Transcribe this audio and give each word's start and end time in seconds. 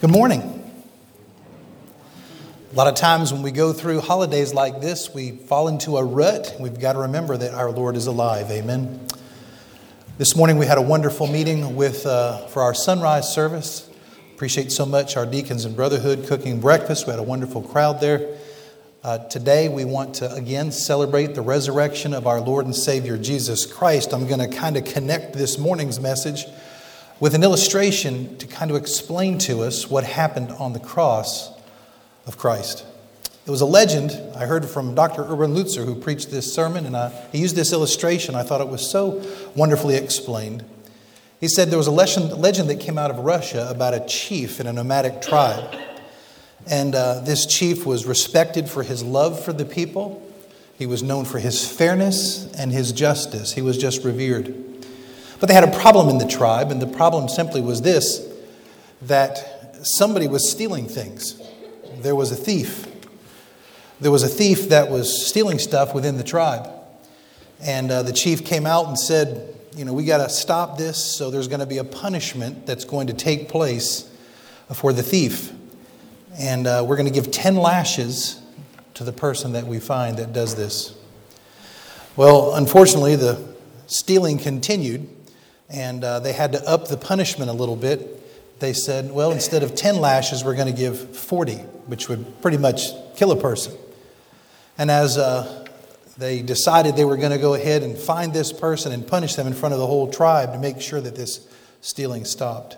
Good 0.00 0.10
morning. 0.10 0.42
A 2.72 2.76
lot 2.76 2.86
of 2.86 2.94
times 2.94 3.32
when 3.32 3.42
we 3.42 3.50
go 3.50 3.72
through 3.72 4.00
holidays 4.00 4.54
like 4.54 4.80
this, 4.80 5.12
we 5.12 5.32
fall 5.32 5.66
into 5.66 5.96
a 5.96 6.04
rut. 6.04 6.54
We've 6.60 6.78
got 6.78 6.92
to 6.92 7.00
remember 7.00 7.36
that 7.36 7.52
our 7.52 7.72
Lord 7.72 7.96
is 7.96 8.06
alive. 8.06 8.48
Amen. 8.48 9.04
This 10.16 10.36
morning 10.36 10.56
we 10.56 10.66
had 10.66 10.78
a 10.78 10.82
wonderful 10.82 11.26
meeting 11.26 11.74
with, 11.74 12.06
uh, 12.06 12.46
for 12.46 12.62
our 12.62 12.74
sunrise 12.74 13.34
service. 13.34 13.90
Appreciate 14.36 14.70
so 14.70 14.86
much 14.86 15.16
our 15.16 15.26
deacons 15.26 15.64
and 15.64 15.74
brotherhood 15.74 16.28
cooking 16.28 16.60
breakfast. 16.60 17.08
We 17.08 17.10
had 17.10 17.18
a 17.18 17.24
wonderful 17.24 17.62
crowd 17.62 18.00
there. 18.00 18.38
Uh, 19.02 19.18
today 19.26 19.68
we 19.68 19.84
want 19.84 20.14
to 20.16 20.32
again 20.32 20.70
celebrate 20.70 21.34
the 21.34 21.42
resurrection 21.42 22.14
of 22.14 22.24
our 22.28 22.40
Lord 22.40 22.66
and 22.66 22.76
Savior 22.76 23.18
Jesus 23.18 23.66
Christ. 23.66 24.14
I'm 24.14 24.28
going 24.28 24.48
to 24.48 24.56
kind 24.56 24.76
of 24.76 24.84
connect 24.84 25.32
this 25.32 25.58
morning's 25.58 25.98
message 25.98 26.44
with 27.20 27.34
an 27.34 27.42
illustration 27.42 28.36
to 28.38 28.46
kind 28.46 28.70
of 28.70 28.76
explain 28.76 29.38
to 29.38 29.62
us 29.62 29.90
what 29.90 30.04
happened 30.04 30.50
on 30.52 30.72
the 30.72 30.80
cross 30.80 31.50
of 32.26 32.38
Christ. 32.38 32.84
It 33.46 33.50
was 33.50 33.60
a 33.60 33.66
legend 33.66 34.12
I 34.36 34.44
heard 34.44 34.66
from 34.66 34.94
Dr. 34.94 35.22
Erwin 35.24 35.54
Lutzer, 35.54 35.84
who 35.84 35.94
preached 35.94 36.30
this 36.30 36.52
sermon, 36.52 36.84
and 36.84 37.12
he 37.32 37.38
used 37.38 37.56
this 37.56 37.72
illustration. 37.72 38.34
I 38.34 38.42
thought 38.42 38.60
it 38.60 38.68
was 38.68 38.88
so 38.88 39.24
wonderfully 39.56 39.96
explained. 39.96 40.64
He 41.40 41.48
said 41.48 41.70
there 41.70 41.78
was 41.78 41.86
a 41.86 41.92
legend, 41.92 42.32
legend 42.32 42.68
that 42.68 42.80
came 42.80 42.98
out 42.98 43.10
of 43.10 43.20
Russia 43.20 43.66
about 43.70 43.94
a 43.94 44.04
chief 44.06 44.60
in 44.60 44.66
a 44.66 44.72
nomadic 44.72 45.22
tribe. 45.22 45.74
And 46.66 46.94
uh, 46.94 47.20
this 47.20 47.46
chief 47.46 47.86
was 47.86 48.04
respected 48.04 48.68
for 48.68 48.82
his 48.82 49.02
love 49.02 49.42
for 49.42 49.54
the 49.54 49.64
people. 49.64 50.22
He 50.76 50.84
was 50.84 51.02
known 51.02 51.24
for 51.24 51.38
his 51.38 51.66
fairness 51.66 52.52
and 52.52 52.70
his 52.70 52.92
justice. 52.92 53.52
He 53.52 53.62
was 53.62 53.78
just 53.78 54.04
revered. 54.04 54.67
But 55.40 55.48
they 55.48 55.54
had 55.54 55.64
a 55.64 55.78
problem 55.78 56.08
in 56.08 56.18
the 56.18 56.26
tribe, 56.26 56.70
and 56.70 56.82
the 56.82 56.86
problem 56.86 57.28
simply 57.28 57.60
was 57.60 57.82
this 57.82 58.26
that 59.02 59.76
somebody 59.82 60.26
was 60.26 60.50
stealing 60.50 60.86
things. 60.88 61.40
There 61.98 62.16
was 62.16 62.32
a 62.32 62.36
thief. 62.36 62.86
There 64.00 64.10
was 64.10 64.22
a 64.22 64.28
thief 64.28 64.70
that 64.70 64.90
was 64.90 65.26
stealing 65.26 65.58
stuff 65.58 65.94
within 65.94 66.16
the 66.16 66.24
tribe. 66.24 66.68
And 67.60 67.90
uh, 67.90 68.02
the 68.02 68.12
chief 68.12 68.44
came 68.44 68.66
out 68.66 68.86
and 68.86 68.98
said, 68.98 69.54
You 69.76 69.84
know, 69.84 69.92
we 69.92 70.04
got 70.04 70.18
to 70.18 70.28
stop 70.28 70.78
this, 70.78 71.02
so 71.02 71.30
there's 71.30 71.48
going 71.48 71.60
to 71.60 71.66
be 71.66 71.78
a 71.78 71.84
punishment 71.84 72.66
that's 72.66 72.84
going 72.84 73.08
to 73.08 73.12
take 73.12 73.48
place 73.48 74.10
for 74.72 74.92
the 74.92 75.02
thief. 75.02 75.52
And 76.38 76.66
uh, 76.66 76.84
we're 76.86 76.96
going 76.96 77.12
to 77.12 77.14
give 77.14 77.30
10 77.30 77.56
lashes 77.56 78.40
to 78.94 79.04
the 79.04 79.12
person 79.12 79.52
that 79.52 79.66
we 79.66 79.80
find 79.80 80.18
that 80.18 80.32
does 80.32 80.54
this. 80.54 80.96
Well, 82.16 82.54
unfortunately, 82.54 83.16
the 83.16 83.44
stealing 83.86 84.38
continued 84.38 85.08
and 85.70 86.02
uh, 86.02 86.20
they 86.20 86.32
had 86.32 86.52
to 86.52 86.68
up 86.68 86.88
the 86.88 86.96
punishment 86.96 87.50
a 87.50 87.54
little 87.54 87.76
bit. 87.76 88.14
They 88.60 88.72
said, 88.72 89.12
well, 89.12 89.30
instead 89.30 89.62
of 89.62 89.74
10 89.74 90.00
lashes, 90.00 90.44
we're 90.44 90.56
going 90.56 90.72
to 90.72 90.78
give 90.78 91.16
40, 91.16 91.54
which 91.86 92.08
would 92.08 92.40
pretty 92.42 92.58
much 92.58 92.88
kill 93.16 93.30
a 93.30 93.36
person. 93.36 93.74
And 94.76 94.90
as 94.90 95.16
uh, 95.18 95.66
they 96.16 96.42
decided 96.42 96.96
they 96.96 97.04
were 97.04 97.16
going 97.16 97.32
to 97.32 97.38
go 97.38 97.54
ahead 97.54 97.82
and 97.82 97.96
find 97.96 98.32
this 98.32 98.52
person 98.52 98.92
and 98.92 99.06
punish 99.06 99.34
them 99.34 99.46
in 99.46 99.54
front 99.54 99.72
of 99.72 99.78
the 99.78 99.86
whole 99.86 100.10
tribe 100.10 100.52
to 100.52 100.58
make 100.58 100.80
sure 100.80 101.00
that 101.00 101.14
this 101.14 101.46
stealing 101.80 102.24
stopped. 102.24 102.76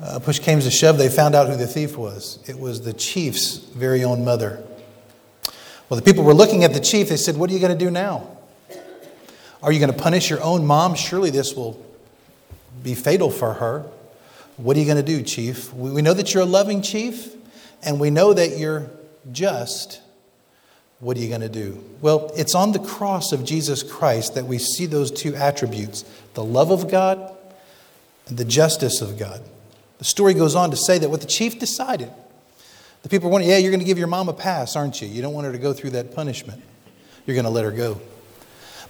Uh, 0.00 0.18
push 0.18 0.40
came 0.40 0.58
to 0.58 0.70
shove, 0.70 0.98
they 0.98 1.08
found 1.08 1.34
out 1.34 1.48
who 1.48 1.56
the 1.56 1.66
thief 1.66 1.96
was. 1.96 2.40
It 2.48 2.58
was 2.58 2.80
the 2.80 2.92
chief's 2.92 3.58
very 3.58 4.02
own 4.02 4.24
mother. 4.24 4.64
Well, 5.88 6.00
the 6.00 6.04
people 6.04 6.24
were 6.24 6.34
looking 6.34 6.64
at 6.64 6.72
the 6.72 6.80
chief. 6.80 7.08
They 7.08 7.16
said, 7.16 7.36
What 7.36 7.50
are 7.50 7.52
you 7.52 7.60
going 7.60 7.76
to 7.76 7.84
do 7.84 7.90
now? 7.90 8.26
Are 9.62 9.70
you 9.70 9.78
going 9.78 9.92
to 9.92 9.98
punish 9.98 10.28
your 10.28 10.42
own 10.42 10.66
mom? 10.66 10.94
Surely 10.94 11.30
this 11.30 11.54
will 11.54 11.80
be 12.82 12.94
fatal 12.94 13.30
for 13.30 13.54
her. 13.54 13.86
What 14.56 14.76
are 14.76 14.80
you 14.80 14.86
going 14.86 14.96
to 14.96 15.02
do, 15.02 15.22
chief? 15.22 15.72
We 15.72 16.02
know 16.02 16.14
that 16.14 16.34
you're 16.34 16.42
a 16.42 16.46
loving 16.46 16.82
chief, 16.82 17.34
and 17.82 18.00
we 18.00 18.10
know 18.10 18.32
that 18.32 18.58
you're 18.58 18.90
just. 19.30 20.00
What 20.98 21.16
are 21.16 21.20
you 21.20 21.28
going 21.28 21.40
to 21.40 21.48
do? 21.48 21.82
Well, 22.00 22.30
it's 22.36 22.54
on 22.54 22.72
the 22.72 22.78
cross 22.78 23.32
of 23.32 23.44
Jesus 23.44 23.82
Christ 23.82 24.34
that 24.34 24.46
we 24.46 24.58
see 24.58 24.86
those 24.86 25.10
two 25.10 25.34
attributes 25.34 26.04
the 26.34 26.44
love 26.44 26.70
of 26.70 26.90
God 26.90 27.36
and 28.28 28.38
the 28.38 28.44
justice 28.44 29.00
of 29.00 29.18
God. 29.18 29.42
The 29.98 30.04
story 30.04 30.34
goes 30.34 30.54
on 30.54 30.70
to 30.70 30.76
say 30.76 30.98
that 30.98 31.10
what 31.10 31.20
the 31.20 31.26
chief 31.26 31.58
decided, 31.58 32.10
the 33.02 33.08
people 33.08 33.28
were 33.28 33.32
wondering, 33.32 33.50
yeah, 33.50 33.58
you're 33.58 33.70
going 33.70 33.80
to 33.80 33.86
give 33.86 33.98
your 33.98 34.06
mom 34.06 34.28
a 34.28 34.32
pass, 34.32 34.76
aren't 34.76 35.02
you? 35.02 35.08
You 35.08 35.22
don't 35.22 35.34
want 35.34 35.46
her 35.46 35.52
to 35.52 35.58
go 35.58 35.72
through 35.72 35.90
that 35.90 36.14
punishment. 36.14 36.62
You're 37.26 37.34
going 37.34 37.44
to 37.44 37.50
let 37.50 37.64
her 37.64 37.72
go. 37.72 38.00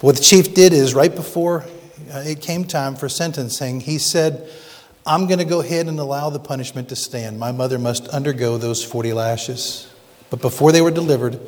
But 0.03 0.07
what 0.07 0.17
the 0.17 0.23
chief 0.25 0.53
did 0.53 0.73
is, 0.73 0.95
right 0.95 1.15
before 1.15 1.65
uh, 2.13 2.25
it 2.27 2.41
came 2.41 2.65
time 2.65 2.97
for 2.97 3.09
sentencing, 3.09 3.79
he 3.79 3.99
said, 3.99 4.51
I'm 5.07 5.29
going 5.29 5.39
to 5.39 5.45
go 5.45 5.61
ahead 5.61 5.87
and 5.87 6.01
allow 6.01 6.29
the 6.29 6.41
punishment 6.41 6.89
to 6.89 6.97
stand. 6.97 7.39
My 7.39 7.53
mother 7.53 7.79
must 7.79 8.09
undergo 8.09 8.59
those 8.59 8.85
40 8.85 9.13
lashes. 9.13 9.89
But 10.29 10.41
before 10.41 10.73
they 10.73 10.81
were 10.81 10.91
delivered, 10.91 11.39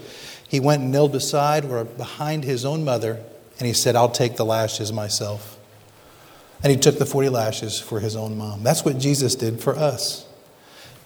he 0.47 0.61
went 0.61 0.83
and 0.83 0.93
knelt 0.93 1.11
beside 1.11 1.65
or 1.65 1.83
behind 1.85 2.45
his 2.45 2.65
own 2.65 2.85
mother, 2.85 3.21
and 3.59 3.67
he 3.67 3.73
said, 3.73 3.97
I'll 3.97 4.09
take 4.09 4.37
the 4.37 4.45
lashes 4.45 4.93
myself. 4.93 5.59
And 6.63 6.71
he 6.71 6.79
took 6.79 7.01
the 7.01 7.07
40 7.07 7.31
lashes 7.31 7.81
for 7.81 7.99
his 7.99 8.15
own 8.15 8.39
mom. 8.39 8.63
That's 8.63 8.85
what 8.85 8.99
Jesus 8.99 9.35
did 9.35 9.61
for 9.61 9.75
us. 9.75 10.29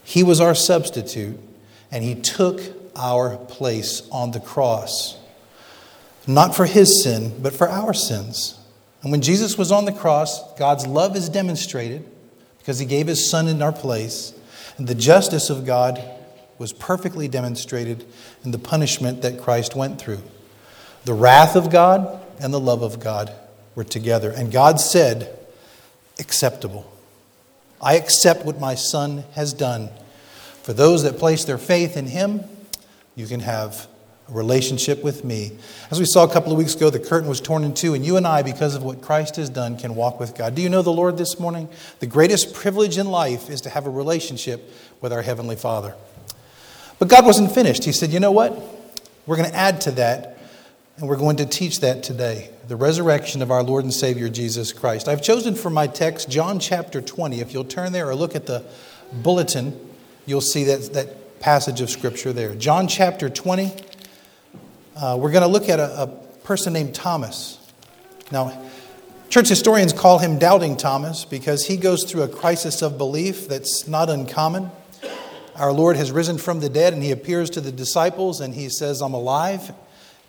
He 0.05 0.23
was 0.23 0.43
our 0.43 0.55
substitute, 0.55 1.41
and 1.91 2.05
he 2.05 2.15
took 2.15 2.61
our 2.95 3.39
place 3.39 4.07
on 4.13 4.33
the 4.33 4.41
cross 4.41 5.18
not 6.29 6.55
for 6.55 6.67
his 6.67 7.03
sin, 7.03 7.35
but 7.43 7.55
for 7.55 7.69
our 7.69 7.95
sins. 7.95 8.59
And 9.03 9.11
when 9.11 9.23
Jesus 9.23 9.57
was 9.57 9.73
on 9.73 9.85
the 9.85 9.93
cross, 9.93 10.55
God's 10.55 10.87
love 10.87 11.17
is 11.17 11.29
demonstrated 11.29 12.05
because 12.59 12.79
he 12.79 12.87
gave 12.87 13.07
his 13.07 13.31
son 13.31 13.49
in 13.49 13.63
our 13.63 13.73
place. 13.73 14.35
And 14.77 14.87
the 14.87 14.95
justice 14.95 15.51
of 15.51 15.65
God 15.65 16.03
was 16.59 16.73
perfectly 16.73 17.29
demonstrated 17.29 18.05
in 18.45 18.51
the 18.51 18.59
punishment 18.59 19.23
that 19.23 19.41
Christ 19.41 19.75
went 19.75 20.01
through. 20.01 20.21
The 21.05 21.15
wrath 21.15 21.57
of 21.57 21.71
God 21.71 22.21
and 22.41 22.53
the 22.53 22.61
love 22.61 22.83
of 22.83 23.01
God 23.01 23.33
were 23.75 23.85
together. 23.85 24.31
And 24.31 24.53
God 24.53 24.81
said, 24.81 25.35
Acceptable. 26.19 26.91
I 27.81 27.95
accept 27.95 28.45
what 28.45 28.59
my 28.59 28.75
son 28.75 29.25
has 29.35 29.53
done. 29.53 29.89
For 30.63 30.73
those 30.73 31.05
that 31.05 31.17
place 31.17 31.45
their 31.45 31.59
faith 31.59 31.97
in 31.97 32.07
him, 32.07 32.43
you 33.15 33.27
can 33.27 33.41
have 33.41 33.87
a 34.29 34.33
relationship 34.33 35.03
with 35.03 35.25
me. 35.25 35.53
As 35.91 35.99
we 35.99 36.07
saw 36.07 36.25
a 36.25 36.33
couple 36.33 36.53
of 36.53 36.59
weeks 36.59 36.75
ago, 36.75 36.91
the 36.91 36.99
curtain 36.99 37.29
was 37.29 37.41
torn 37.41 37.65
in 37.65 37.75
two, 37.75 37.95
and 37.95 38.05
you 38.05 38.17
and 38.17 38.27
I, 38.27 38.43
because 38.43 38.75
of 38.75 38.83
what 38.83 39.01
Christ 39.01 39.37
has 39.37 39.49
done, 39.49 39.79
can 39.79 39.95
walk 39.95 40.21
with 40.21 40.37
God. 40.37 40.55
Do 40.55 40.63
you 40.63 40.69
know 40.69 40.83
the 40.83 40.93
Lord 40.93 41.17
this 41.17 41.39
morning? 41.39 41.69
The 42.01 42.07
greatest 42.07 42.55
privilege 42.55 42.99
in 42.99 43.09
life 43.09 43.49
is 43.49 43.61
to 43.63 43.71
have 43.71 43.87
a 43.87 43.91
relationship 43.91 44.71
with 45.01 45.13
our 45.13 45.23
Heavenly 45.23 45.57
Father. 45.57 45.95
But 46.99 47.09
God 47.09 47.25
wasn't 47.25 47.53
finished. 47.53 47.85
He 47.85 47.93
said, 47.93 48.11
You 48.11 48.21
know 48.21 48.33
what? 48.33 48.61
We're 49.27 49.37
going 49.37 49.51
to 49.51 49.57
add 49.57 49.81
to 49.83 49.91
that, 49.93 50.39
and 50.97 51.09
we're 51.09 51.17
going 51.17 51.37
to 51.37 51.47
teach 51.47 51.81
that 51.81 52.03
today 52.03 52.51
the 52.67 52.77
resurrection 52.77 53.41
of 53.41 53.51
our 53.51 53.63
Lord 53.63 53.85
and 53.85 53.95
Savior 53.95 54.29
Jesus 54.29 54.73
Christ. 54.73 55.09
I've 55.09 55.23
chosen 55.23 55.55
for 55.55 55.71
my 55.71 55.87
text 55.87 56.29
John 56.29 56.59
chapter 56.59 57.01
20. 57.01 57.41
If 57.41 57.55
you'll 57.55 57.65
turn 57.65 57.93
there 57.93 58.09
or 58.09 58.15
look 58.15 58.35
at 58.35 58.47
the 58.47 58.65
bulletin, 59.13 59.79
you'll 60.27 60.43
see 60.43 60.65
that, 60.65 60.93
that 60.93 61.41
passage 61.41 61.81
of 61.81 61.89
Scripture 61.89 62.33
there. 62.33 62.55
John 62.55 62.89
chapter 62.89 63.31
20. 63.31 63.73
Uh, 65.01 65.17
we're 65.17 65.31
going 65.31 65.43
to 65.43 65.49
look 65.49 65.69
at 65.69 65.79
a, 65.79 66.03
a 66.03 66.07
person 66.43 66.73
named 66.73 66.93
Thomas. 66.93 67.57
Now, 68.33 68.61
church 69.29 69.49
historians 69.49 69.93
call 69.93 70.19
him 70.19 70.41
Doubting 70.41 70.77
Thomas 70.77 71.25
because 71.25 71.65
he 71.65 71.77
goes 71.77 72.03
through 72.03 72.23
a 72.23 72.29
crisis 72.29 72.83
of 72.83 72.99
belief 72.99 73.47
that's 73.47 73.87
not 73.87 74.11
uncommon. 74.11 74.73
Our 75.55 75.71
Lord 75.73 75.95
has 75.97 76.11
risen 76.11 76.37
from 76.37 76.59
the 76.59 76.69
dead 76.69 76.95
and 76.95 77.01
he 77.01 77.13
appears 77.13 77.49
to 77.51 77.61
the 77.61 77.71
disciples 77.71 78.41
and 78.41 78.53
he 78.53 78.69
says, 78.69 79.01
I'm 79.01 79.15
alive. 79.15 79.73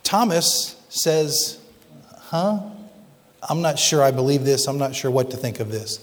Thomas 0.04 0.76
says, 0.90 1.58
Huh? 2.26 2.60
I'm 3.42 3.64
not 3.64 3.80
sure 3.80 4.04
I 4.04 4.12
believe 4.12 4.46
this. 4.46 4.68
I'm 4.68 4.78
not 4.78 4.94
sure 4.94 5.10
what 5.10 5.32
to 5.32 5.38
think 5.38 5.60
of 5.60 5.72
this. 5.72 6.00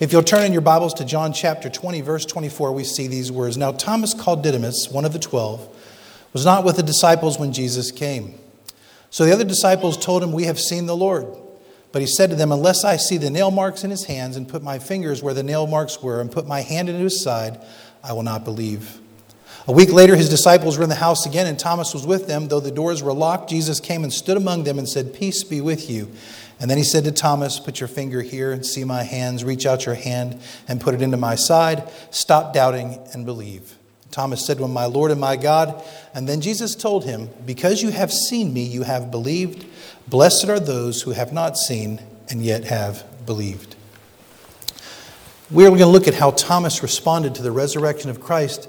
If 0.00 0.12
you'll 0.12 0.24
turn 0.24 0.46
in 0.46 0.52
your 0.52 0.62
Bibles 0.62 0.94
to 0.94 1.04
John 1.04 1.32
chapter 1.32 1.70
20, 1.70 2.00
verse 2.00 2.26
24, 2.26 2.72
we 2.72 2.82
see 2.82 3.06
these 3.06 3.30
words. 3.30 3.56
Now, 3.56 3.70
Thomas 3.70 4.14
called 4.14 4.42
Didymus, 4.42 4.88
one 4.90 5.04
of 5.04 5.12
the 5.12 5.20
twelve, 5.20 5.68
was 6.32 6.44
not 6.44 6.64
with 6.64 6.76
the 6.76 6.82
disciples 6.82 7.38
when 7.38 7.52
Jesus 7.52 7.90
came. 7.90 8.34
So 9.10 9.24
the 9.24 9.32
other 9.32 9.44
disciples 9.44 9.96
told 9.96 10.22
him, 10.22 10.32
We 10.32 10.44
have 10.44 10.58
seen 10.58 10.86
the 10.86 10.96
Lord. 10.96 11.26
But 11.92 12.02
he 12.02 12.06
said 12.06 12.30
to 12.30 12.36
them, 12.36 12.52
Unless 12.52 12.84
I 12.84 12.96
see 12.96 13.16
the 13.16 13.30
nail 13.30 13.50
marks 13.50 13.82
in 13.82 13.90
his 13.90 14.04
hands 14.04 14.36
and 14.36 14.48
put 14.48 14.62
my 14.62 14.78
fingers 14.78 15.22
where 15.22 15.34
the 15.34 15.42
nail 15.42 15.66
marks 15.66 16.02
were 16.02 16.20
and 16.20 16.30
put 16.30 16.46
my 16.46 16.60
hand 16.60 16.88
into 16.88 17.02
his 17.02 17.22
side, 17.22 17.60
I 18.04 18.12
will 18.12 18.22
not 18.22 18.44
believe. 18.44 19.00
A 19.66 19.72
week 19.72 19.92
later, 19.92 20.16
his 20.16 20.30
disciples 20.30 20.78
were 20.78 20.84
in 20.84 20.88
the 20.88 20.94
house 20.94 21.26
again, 21.26 21.46
and 21.46 21.58
Thomas 21.58 21.92
was 21.92 22.06
with 22.06 22.26
them. 22.26 22.48
Though 22.48 22.60
the 22.60 22.70
doors 22.70 23.02
were 23.02 23.12
locked, 23.12 23.50
Jesus 23.50 23.78
came 23.78 24.04
and 24.04 24.12
stood 24.12 24.36
among 24.36 24.64
them 24.64 24.78
and 24.78 24.88
said, 24.88 25.14
Peace 25.14 25.44
be 25.44 25.60
with 25.60 25.90
you. 25.90 26.10
And 26.60 26.70
then 26.70 26.78
he 26.78 26.84
said 26.84 27.04
to 27.04 27.12
Thomas, 27.12 27.58
Put 27.58 27.80
your 27.80 27.88
finger 27.88 28.22
here 28.22 28.52
and 28.52 28.64
see 28.64 28.84
my 28.84 29.02
hands. 29.02 29.44
Reach 29.44 29.66
out 29.66 29.86
your 29.86 29.94
hand 29.96 30.40
and 30.68 30.80
put 30.80 30.94
it 30.94 31.02
into 31.02 31.16
my 31.16 31.34
side. 31.34 31.90
Stop 32.10 32.54
doubting 32.54 32.98
and 33.12 33.26
believe. 33.26 33.76
Thomas 34.10 34.44
said 34.44 34.58
to 34.58 34.64
him, 34.64 34.72
My 34.72 34.86
Lord 34.86 35.10
and 35.10 35.20
my 35.20 35.36
God. 35.36 35.82
And 36.14 36.28
then 36.28 36.40
Jesus 36.40 36.74
told 36.74 37.04
him, 37.04 37.30
Because 37.46 37.82
you 37.82 37.90
have 37.90 38.12
seen 38.12 38.52
me, 38.52 38.62
you 38.62 38.82
have 38.82 39.10
believed. 39.10 39.66
Blessed 40.08 40.48
are 40.48 40.60
those 40.60 41.02
who 41.02 41.12
have 41.12 41.32
not 41.32 41.56
seen 41.56 42.00
and 42.28 42.42
yet 42.42 42.64
have 42.64 43.04
believed. 43.26 43.76
We're 45.50 45.68
going 45.68 45.80
to 45.80 45.86
look 45.86 46.08
at 46.08 46.14
how 46.14 46.30
Thomas 46.32 46.82
responded 46.82 47.34
to 47.36 47.42
the 47.42 47.50
resurrection 47.50 48.08
of 48.08 48.20
Christ, 48.20 48.68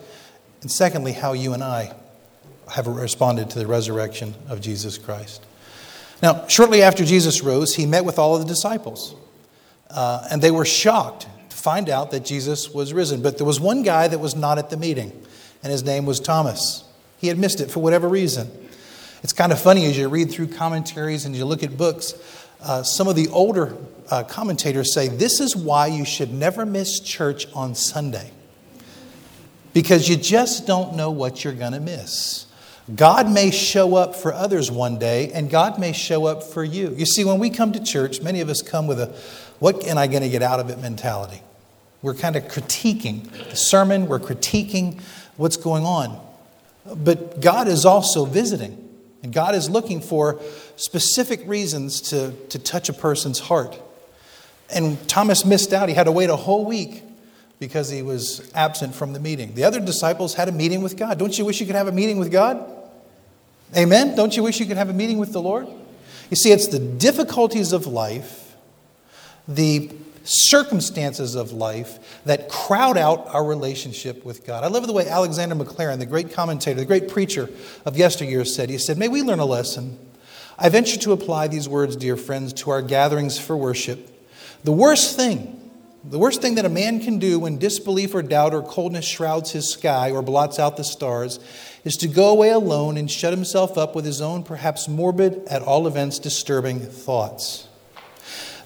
and 0.61 0.71
secondly, 0.71 1.13
how 1.13 1.33
you 1.33 1.53
and 1.53 1.63
I 1.63 1.93
have 2.71 2.88
responded 2.88 3.49
to 3.51 3.59
the 3.59 3.67
resurrection 3.67 4.33
of 4.49 4.61
Jesus 4.61 4.97
Christ. 4.97 5.45
Now, 6.23 6.47
shortly 6.47 6.81
after 6.81 7.03
Jesus 7.03 7.41
rose, 7.41 7.75
he 7.75 7.85
met 7.85 8.05
with 8.05 8.17
all 8.17 8.35
of 8.35 8.41
the 8.41 8.47
disciples, 8.47 9.15
uh, 9.89 10.27
and 10.31 10.41
they 10.41 10.51
were 10.51 10.65
shocked 10.65 11.27
find 11.62 11.90
out 11.90 12.12
that 12.12 12.25
Jesus 12.25 12.74
was 12.74 12.94
risen. 12.94 13.22
But 13.22 13.38
there 13.38 13.46
was 13.46 13.60
one 13.60 13.84
guy 13.84 14.08
that 14.08 14.19
was 14.19 14.36
not 14.36 14.58
at 14.58 14.69
the 14.69 14.78
meeting, 14.78 15.12
and 15.63 15.72
his 15.72 15.84
name 15.84 16.06
was 16.06 16.19
Thomas. 16.19 16.84
He 17.18 17.28
had 17.28 17.38
missed 17.38 17.62
it 17.62 17.69
for 17.69 17.80
whatever 17.81 18.08
reason. 18.10 18.50
It's 19.24 19.34
kind 19.34 19.52
of 19.52 19.62
funny 19.62 19.86
as 19.86 19.98
you 19.98 20.10
read 20.10 20.31
through 20.31 20.48
commentaries 20.48 21.25
and 21.25 21.36
you 21.36 21.46
look 21.46 21.62
at 21.62 21.78
books. 21.78 22.16
Uh, 22.63 22.84
some 22.84 23.08
of 23.08 23.16
the 23.16 23.28
older 23.30 23.75
uh, 24.10 24.24
commentators 24.24 24.94
say 24.94 25.08
this 25.08 25.40
is 25.40 25.56
why 25.56 25.88
you 25.88 26.06
should 26.06 26.34
never 26.34 26.66
miss 26.66 27.00
church 27.00 27.48
on 27.54 27.75
Sunday 27.75 28.31
because 29.74 30.10
you 30.10 30.16
just 30.16 30.68
don't 30.68 30.96
know 30.96 31.12
what 31.12 31.44
you're 31.44 31.54
going 31.54 31.74
to 31.74 31.80
miss. 31.80 32.48
God 32.94 33.31
may 33.31 33.52
show 33.52 33.96
up 33.96 34.16
for 34.16 34.34
others 34.34 34.72
one 34.72 34.98
day, 35.00 35.31
and 35.31 35.50
God 35.50 35.80
may 35.80 35.94
show 35.94 36.25
up 36.25 36.44
for 36.44 36.63
you. 36.63 36.94
You 36.98 37.06
see, 37.06 37.24
when 37.24 37.40
we 37.40 37.50
come 37.50 37.72
to 37.74 37.84
church, 37.84 38.22
many 38.22 38.42
of 38.42 38.50
us 38.50 38.62
come 38.62 38.88
with 38.88 39.00
a 39.00 39.16
what 39.60 39.86
am 39.86 39.98
I 39.98 40.08
going 40.08 40.24
to 40.24 40.30
get 40.30 40.42
out 40.42 40.60
of 40.60 40.69
it 40.72 40.80
mentality. 40.80 41.42
We're 42.01 42.15
kind 42.15 42.36
of 42.36 42.44
critiquing 42.44 43.30
the 43.50 43.56
sermon, 43.56 44.07
we're 44.07 44.19
critiquing 44.19 45.01
what's 45.38 45.57
going 45.57 45.86
on. 45.86 46.19
But 46.86 47.42
God 47.42 47.68
is 47.68 47.86
also 47.86 48.25
visiting, 48.25 48.89
and 49.21 49.31
God 49.31 49.53
is 49.53 49.69
looking 49.69 50.01
for 50.01 50.39
specific 50.75 51.42
reasons 51.45 52.01
to, 52.09 52.31
to 52.50 52.57
touch 52.57 52.89
a 52.89 52.94
person's 52.94 53.39
heart. 53.39 53.80
And 54.74 55.07
Thomas 55.07 55.45
missed 55.45 55.74
out. 55.74 55.89
He 55.89 55.95
had 55.95 56.06
to 56.06 56.12
wait 56.12 56.30
a 56.30 56.36
whole 56.36 56.65
week 56.65 57.03
because 57.59 57.89
he 57.89 58.01
was 58.01 58.51
absent 58.56 58.95
from 58.95 59.13
the 59.13 59.19
meeting. 59.19 59.53
The 59.53 59.63
other 59.63 59.80
disciples 59.80 60.33
had 60.33 60.50
a 60.50 60.51
meeting 60.51 60.81
with 60.81 60.98
God. 60.98 61.19
Don't 61.19 61.38
you 61.38 61.45
wish 61.45 61.59
you 61.59 61.68
could 61.68 61.75
have 61.75 61.88
a 61.88 61.92
meeting 61.92 62.18
with 62.18 62.31
God? 62.31 62.65
Amen? 63.77 64.15
Don't 64.15 64.36
you 64.36 64.44
wish 64.44 64.59
you 64.59 64.65
could 64.65 64.77
have 64.77 64.89
a 64.89 64.94
meeting 64.94 65.18
with 65.18 65.31
the 65.31 65.42
Lord? 65.42 65.68
You 66.30 66.38
see, 66.38 66.51
it's 66.51 66.68
the 66.68 66.80
difficulties 66.80 67.74
of 67.74 67.86
life, 67.86 68.56
the 69.48 69.92
circumstances 70.23 71.35
of 71.35 71.51
life 71.51 72.21
that 72.25 72.50
crowd 72.50 72.97
out 72.97 73.27
our 73.33 73.44
relationship 73.44 74.23
with 74.23 74.45
God. 74.45 74.63
I 74.63 74.68
love 74.68 74.85
the 74.88 74.94
way 74.94 75.07
Alexander 75.07 75.56
Maclaren, 75.56 76.00
the 76.00 76.06
great 76.06 76.33
commentator, 76.33 76.79
the 76.79 76.85
great 76.85 77.09
preacher 77.09 77.50
of 77.85 77.97
yesteryear, 77.97 78.45
said. 78.45 78.69
He 78.69 78.77
said, 78.77 78.97
May 78.97 79.07
we 79.07 79.21
learn 79.21 79.39
a 79.39 79.45
lesson. 79.45 79.97
I 80.57 80.69
venture 80.69 80.97
to 81.00 81.12
apply 81.12 81.47
these 81.47 81.68
words, 81.68 81.95
dear 81.95 82.15
friends, 82.15 82.53
to 82.53 82.69
our 82.69 82.81
gatherings 82.81 83.39
for 83.39 83.57
worship. 83.57 84.07
The 84.63 84.71
worst 84.71 85.15
thing, 85.15 85.59
the 86.03 86.19
worst 86.19 86.41
thing 86.41 86.56
that 86.56 86.65
a 86.65 86.69
man 86.69 87.00
can 87.00 87.17
do 87.17 87.39
when 87.39 87.57
disbelief 87.57 88.13
or 88.13 88.21
doubt 88.21 88.53
or 88.53 88.62
coldness 88.62 89.06
shrouds 89.06 89.51
his 89.51 89.71
sky 89.71 90.12
or 90.12 90.21
blots 90.21 90.59
out 90.59 90.77
the 90.77 90.83
stars 90.83 91.39
is 91.83 91.97
to 91.97 92.07
go 92.07 92.29
away 92.29 92.50
alone 92.50 92.97
and 92.97 93.09
shut 93.09 93.33
himself 93.33 93.77
up 93.77 93.95
with 93.95 94.06
his 94.06 94.21
own, 94.21 94.44
perhaps 94.44 94.88
morbid, 94.88 95.47
at 95.47 95.63
all 95.63 95.88
events 95.88 96.19
disturbing 96.19 96.79
thoughts. 96.79 97.67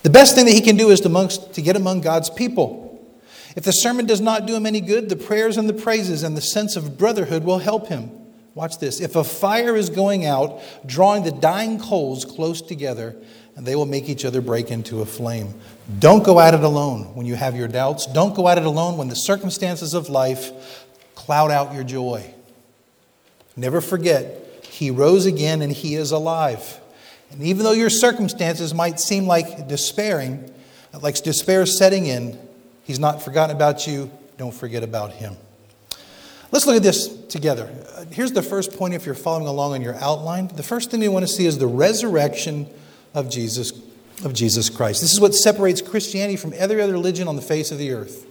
The 0.06 0.12
best 0.12 0.36
thing 0.36 0.46
that 0.46 0.52
he 0.52 0.62
can 0.62 0.78
do 0.78 0.92
is 0.92 1.00
to, 1.00 1.08
amongst, 1.08 1.56
to 1.56 1.64
get 1.64 1.76
among 1.76 2.02
God's 2.02 2.30
people. 2.30 3.12
If 3.56 3.64
the 3.64 3.72
sermon 3.72 4.06
does 4.06 4.22
not 4.22 4.46
do 4.46 4.54
him 4.54 4.68
any 4.68 4.80
good, 4.80 5.10
the 5.10 5.16
prayers 5.16 5.58
and 5.58 5.68
the 5.68 5.74
praises 5.74 6.22
and 6.22 6.38
the 6.38 6.42
sense 6.42 6.76
of 6.76 6.96
brotherhood 6.96 7.44
will 7.44 7.58
help 7.58 7.88
him. 7.88 8.12
Watch 8.54 8.78
this. 8.78 9.02
If 9.02 9.16
a 9.16 9.24
fire 9.24 9.76
is 9.76 9.90
going 9.90 10.24
out, 10.24 10.62
drawing 10.86 11.24
the 11.24 11.32
dying 11.32 11.80
coals 11.80 12.24
close 12.24 12.62
together, 12.62 13.16
and 13.56 13.66
they 13.66 13.76
will 13.76 13.88
make 13.88 14.08
each 14.08 14.26
other 14.26 14.42
break 14.42 14.70
into 14.70 15.02
a 15.02 15.08
flame. 15.08 15.56
Don't 15.98 16.24
go 16.24 16.40
at 16.40 16.54
it 16.54 16.64
alone 16.64 17.16
when 17.16 17.26
you 17.26 17.34
have 17.34 17.56
your 17.56 17.68
doubts. 17.68 18.06
Don't 18.06 18.36
go 18.36 18.48
at 18.48 18.60
it 18.60 18.66
alone 18.66 18.98
when 18.98 19.08
the 19.08 19.16
circumstances 19.16 19.96
of 19.96 20.08
life 20.08 20.86
cloud 21.16 21.50
out 21.50 21.74
your 21.74 21.84
joy. 21.84 22.32
Never 23.56 23.82
forget, 23.82 24.64
He 24.70 24.92
rose 24.92 25.26
again 25.26 25.64
and 25.64 25.72
He 25.72 25.96
is 25.96 26.12
alive. 26.12 26.80
And 27.36 27.44
even 27.44 27.64
though 27.64 27.74
your 27.74 27.90
circumstances 27.90 28.74
might 28.74 29.00
seem 29.00 29.28
like 29.28 29.68
despairing, 29.68 30.52
like 31.02 31.22
despair 31.22 31.66
setting 31.66 32.06
in, 32.06 32.40
He's 32.84 33.00
not 33.00 33.22
forgotten 33.22 33.56
about 33.56 33.88
you. 33.88 34.12
Don't 34.38 34.54
forget 34.54 34.84
about 34.84 35.12
Him. 35.12 35.36
Let's 36.52 36.66
look 36.66 36.78
at 36.78 36.84
this 36.84 37.08
together. 37.28 37.70
Uh, 37.96 38.06
here's 38.12 38.32
the 38.32 38.44
first 38.44 38.78
point 38.78 38.94
if 38.94 39.06
you're 39.06 39.16
following 39.16 39.48
along 39.48 39.74
on 39.74 39.82
your 39.82 39.96
outline. 39.96 40.48
The 40.48 40.64
first 40.64 40.92
thing 40.92 41.02
you 41.02 41.12
want 41.12 41.28
to 41.28 41.32
see 41.32 41.46
is 41.46 41.58
the 41.58 41.68
resurrection 41.68 42.68
of 43.14 43.30
Jesus, 43.30 43.74
of 44.24 44.34
Jesus 44.34 44.70
Christ. 44.70 45.02
This 45.02 45.12
is 45.12 45.20
what 45.20 45.34
separates 45.34 45.82
Christianity 45.82 46.38
from 46.38 46.54
every 46.56 46.82
other 46.82 46.94
religion 46.94 47.28
on 47.28 47.36
the 47.36 47.42
face 47.42 47.72
of 47.72 47.78
the 47.78 47.92
earth. 47.92 48.26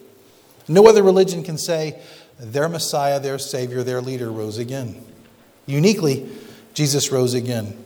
No 0.68 0.86
other 0.86 1.02
religion 1.02 1.42
can 1.42 1.58
say 1.58 2.00
their 2.38 2.68
Messiah, 2.68 3.20
their 3.20 3.38
Savior, 3.38 3.82
their 3.82 4.00
leader 4.00 4.32
rose 4.32 4.56
again. 4.56 5.04
Uniquely, 5.66 6.30
Jesus 6.72 7.12
rose 7.12 7.34
again. 7.34 7.76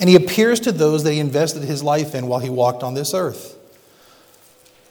And 0.00 0.08
he 0.08 0.16
appears 0.16 0.58
to 0.60 0.72
those 0.72 1.04
that 1.04 1.12
he 1.12 1.20
invested 1.20 1.62
his 1.62 1.82
life 1.82 2.14
in 2.14 2.26
while 2.26 2.40
he 2.40 2.48
walked 2.48 2.82
on 2.82 2.94
this 2.94 3.12
earth. 3.14 3.56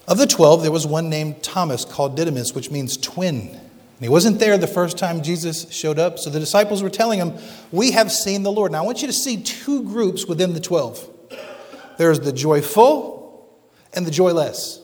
Of 0.08 0.18
the 0.18 0.28
twelve, 0.28 0.62
there 0.62 0.72
was 0.72 0.88
one 0.88 1.10
named 1.10 1.44
Thomas 1.44 1.84
called 1.84 2.16
Didymus, 2.16 2.54
which 2.54 2.72
means 2.72 2.96
twin. 2.96 3.50
And 3.50 4.06
he 4.06 4.10
wasn't 4.10 4.40
there 4.40 4.58
the 4.58 4.68
first 4.68 4.98
time 4.98 5.22
Jesus 5.22 5.70
showed 5.72 6.00
up, 6.00 6.20
so 6.20 6.30
the 6.30 6.40
disciples 6.40 6.82
were 6.82 6.90
telling 6.90 7.20
him, 7.20 7.34
We 7.72 7.92
have 7.92 8.12
seen 8.12 8.44
the 8.44 8.52
Lord. 8.52 8.72
Now, 8.72 8.84
I 8.84 8.86
want 8.86 9.02
you 9.02 9.08
to 9.08 9.14
see 9.14 9.44
two 9.44 9.84
groups 9.84 10.26
within 10.26 10.54
the 10.54 10.62
twelve 10.62 11.08
there's 11.98 12.22
the 12.22 12.32
joyful 12.32 13.46
and 13.94 14.08
the 14.08 14.12
joyless. 14.12 14.82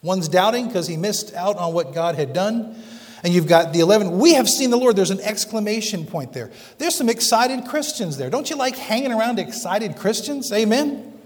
One's 0.00 0.28
doubting 0.28 0.66
because 0.66 0.86
he 0.86 0.96
missed 0.96 1.34
out 1.34 1.56
on 1.56 1.74
what 1.74 1.92
God 1.92 2.14
had 2.14 2.32
done. 2.32 2.82
And 3.24 3.32
you've 3.32 3.46
got 3.46 3.72
the 3.72 3.80
11, 3.80 4.18
we 4.18 4.34
have 4.34 4.46
seen 4.46 4.68
the 4.68 4.76
Lord. 4.76 4.96
There's 4.96 5.10
an 5.10 5.20
exclamation 5.20 6.04
point 6.04 6.34
there. 6.34 6.52
There's 6.76 6.94
some 6.94 7.08
excited 7.08 7.64
Christians 7.64 8.18
there. 8.18 8.28
Don't 8.28 8.50
you 8.50 8.56
like 8.56 8.76
hanging 8.76 9.12
around 9.12 9.38
excited 9.38 9.96
Christians? 9.96 10.52
Amen. 10.52 11.18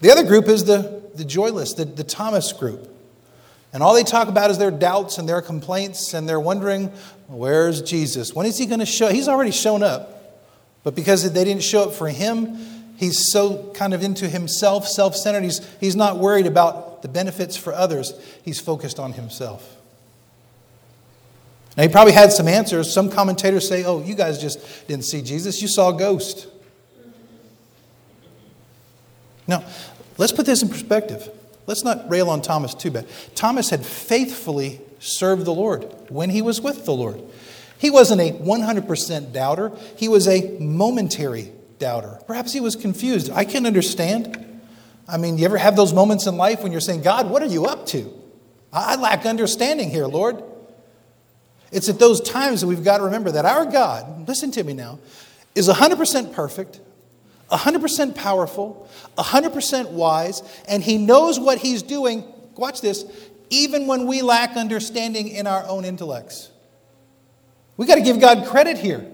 The 0.00 0.12
other 0.12 0.22
group 0.22 0.46
is 0.46 0.64
the, 0.64 1.02
the 1.16 1.24
joyless, 1.24 1.74
the, 1.74 1.84
the 1.84 2.04
Thomas 2.04 2.52
group. 2.52 2.88
And 3.72 3.82
all 3.82 3.94
they 3.94 4.04
talk 4.04 4.28
about 4.28 4.48
is 4.50 4.58
their 4.58 4.70
doubts 4.70 5.18
and 5.18 5.28
their 5.28 5.42
complaints, 5.42 6.14
and 6.14 6.28
they're 6.28 6.38
wondering, 6.38 6.92
where's 7.26 7.82
Jesus? 7.82 8.32
When 8.32 8.46
is 8.46 8.56
he 8.56 8.66
going 8.66 8.78
to 8.78 8.86
show? 8.86 9.08
He's 9.08 9.26
already 9.26 9.50
shown 9.50 9.82
up. 9.82 10.40
But 10.84 10.94
because 10.94 11.30
they 11.30 11.44
didn't 11.44 11.64
show 11.64 11.82
up 11.82 11.94
for 11.94 12.08
him, 12.08 12.56
he's 12.96 13.32
so 13.32 13.72
kind 13.74 13.92
of 13.92 14.04
into 14.04 14.28
himself, 14.28 14.86
self 14.86 15.16
centered, 15.16 15.42
he's, 15.42 15.68
he's 15.80 15.96
not 15.96 16.18
worried 16.18 16.46
about 16.46 17.02
the 17.02 17.08
benefits 17.08 17.56
for 17.56 17.74
others. 17.74 18.14
He's 18.44 18.60
focused 18.60 19.00
on 19.00 19.14
himself. 19.14 19.77
Now, 21.78 21.84
he 21.84 21.88
probably 21.88 22.12
had 22.12 22.32
some 22.32 22.48
answers. 22.48 22.92
Some 22.92 23.08
commentators 23.08 23.68
say, 23.68 23.84
oh, 23.84 24.02
you 24.02 24.16
guys 24.16 24.40
just 24.40 24.88
didn't 24.88 25.04
see 25.04 25.22
Jesus, 25.22 25.62
you 25.62 25.68
saw 25.68 25.94
a 25.94 25.96
ghost. 25.96 26.48
Now, 29.46 29.64
let's 30.18 30.32
put 30.32 30.44
this 30.44 30.60
in 30.60 30.68
perspective. 30.68 31.30
Let's 31.66 31.84
not 31.84 32.10
rail 32.10 32.30
on 32.30 32.42
Thomas 32.42 32.74
too 32.74 32.90
bad. 32.90 33.06
Thomas 33.36 33.70
had 33.70 33.86
faithfully 33.86 34.80
served 34.98 35.44
the 35.44 35.54
Lord 35.54 35.84
when 36.08 36.30
he 36.30 36.42
was 36.42 36.60
with 36.60 36.84
the 36.84 36.92
Lord. 36.92 37.22
He 37.78 37.90
wasn't 37.90 38.22
a 38.22 38.32
100% 38.32 39.32
doubter, 39.32 39.70
he 39.96 40.08
was 40.08 40.26
a 40.26 40.58
momentary 40.58 41.52
doubter. 41.78 42.18
Perhaps 42.26 42.52
he 42.52 42.58
was 42.58 42.74
confused. 42.74 43.30
I 43.30 43.44
can 43.44 43.66
understand. 43.66 44.60
I 45.06 45.16
mean, 45.16 45.38
you 45.38 45.44
ever 45.44 45.58
have 45.58 45.76
those 45.76 45.92
moments 45.92 46.26
in 46.26 46.36
life 46.36 46.64
when 46.64 46.72
you're 46.72 46.80
saying, 46.80 47.02
God, 47.02 47.30
what 47.30 47.40
are 47.40 47.46
you 47.46 47.66
up 47.66 47.86
to? 47.86 48.12
I 48.72 48.96
lack 48.96 49.24
understanding 49.26 49.90
here, 49.90 50.06
Lord. 50.06 50.42
It's 51.70 51.88
at 51.88 51.98
those 51.98 52.20
times 52.20 52.60
that 52.62 52.66
we've 52.66 52.84
got 52.84 52.98
to 52.98 53.04
remember 53.04 53.32
that 53.32 53.44
our 53.44 53.64
God, 53.64 54.26
listen 54.28 54.50
to 54.52 54.64
me 54.64 54.72
now, 54.72 54.98
is 55.54 55.68
100% 55.68 56.32
perfect, 56.32 56.80
100% 57.50 58.14
powerful, 58.14 58.88
100% 59.16 59.90
wise, 59.90 60.42
and 60.68 60.82
He 60.82 60.98
knows 60.98 61.38
what 61.38 61.58
He's 61.58 61.82
doing. 61.82 62.24
Watch 62.56 62.80
this, 62.80 63.04
even 63.50 63.86
when 63.86 64.06
we 64.06 64.22
lack 64.22 64.56
understanding 64.56 65.28
in 65.28 65.46
our 65.46 65.66
own 65.66 65.84
intellects. 65.84 66.50
We 67.76 67.86
got 67.86 67.96
to 67.96 68.02
give 68.02 68.20
God 68.20 68.46
credit 68.46 68.78
here. 68.78 69.06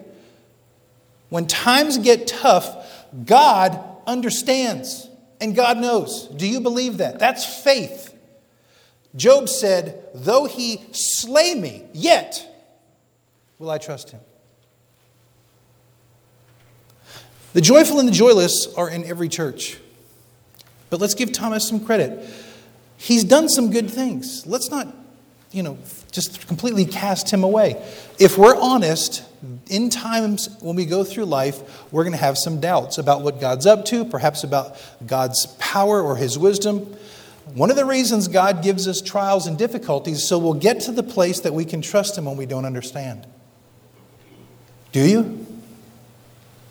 When 1.29 1.47
times 1.47 1.99
get 1.99 2.27
tough, 2.27 3.07
God 3.25 3.79
understands 4.07 5.09
and 5.41 5.55
God 5.55 5.79
knows. 5.79 6.27
Do 6.29 6.47
you 6.47 6.61
believe 6.61 6.99
that? 6.99 7.19
That's 7.19 7.45
faith. 7.63 8.14
Job 9.17 9.49
said, 9.49 10.09
Though 10.15 10.45
he 10.45 10.81
slay 10.93 11.55
me, 11.55 11.85
yet 11.93 12.47
will 13.59 13.71
I 13.71 13.79
trust 13.79 14.11
him. 14.11 14.21
The 17.53 17.61
joyful 17.61 18.01
and 18.01 18.09
the 18.09 18.13
joyless 18.13 18.67
are 18.77 18.91
in 18.91 19.05
every 19.05 19.29
church. 19.29 19.79
But 20.91 21.01
let's 21.01 21.15
give 21.15 21.33
Thomas 21.33 21.69
some 21.69 21.85
credit. 21.85 22.29
He's 22.97 23.23
done 23.23 23.49
some 23.49 23.71
good 23.71 23.91
things. 23.91 24.45
Let's 24.47 24.71
not, 24.71 24.93
you 25.53 25.63
know, 25.63 25.79
just 26.11 26.47
completely 26.49 26.85
cast 26.85 27.33
him 27.33 27.45
away. 27.45 27.81
If 28.19 28.37
we're 28.39 28.57
honest, 28.57 29.25
in 29.69 29.91
times 29.91 30.49
when 30.61 30.75
we 30.75 30.85
go 30.85 31.05
through 31.05 31.27
life, 31.27 31.93
we're 31.93 32.03
going 32.03 32.13
to 32.13 32.19
have 32.19 32.39
some 32.39 32.61
doubts 32.61 32.99
about 32.99 33.23
what 33.23 33.41
God's 33.41 33.67
up 33.67 33.85
to, 33.87 34.05
perhaps 34.05 34.43
about 34.43 34.77
God's 35.07 35.47
power 35.59 36.01
or 36.03 36.17
his 36.17 36.39
wisdom. 36.39 36.97
One 37.55 37.71
of 37.71 37.77
the 37.77 37.85
reasons 37.85 38.27
God 38.27 38.65
gives 38.65 38.89
us 38.89 39.01
trials 39.01 39.47
and 39.47 39.57
difficulties 39.57 40.27
so 40.27 40.39
we'll 40.39 40.55
get 40.55 40.81
to 40.81 40.93
the 40.93 41.05
place 41.05 41.41
that 41.41 41.55
we 41.55 41.65
can 41.65 41.83
trust 41.83 42.19
Him 42.19 42.25
when 42.25 42.37
we 42.37 42.47
don't 42.47 42.65
understand. 42.65 43.29
Do 44.91 45.01
you? 45.01 45.47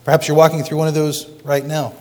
Perhaps 0.04 0.28
you're 0.28 0.36
walking 0.36 0.62
through 0.62 0.76
one 0.76 0.88
of 0.88 0.92
those 0.92 1.26
right 1.42 1.64
now. 1.64 1.94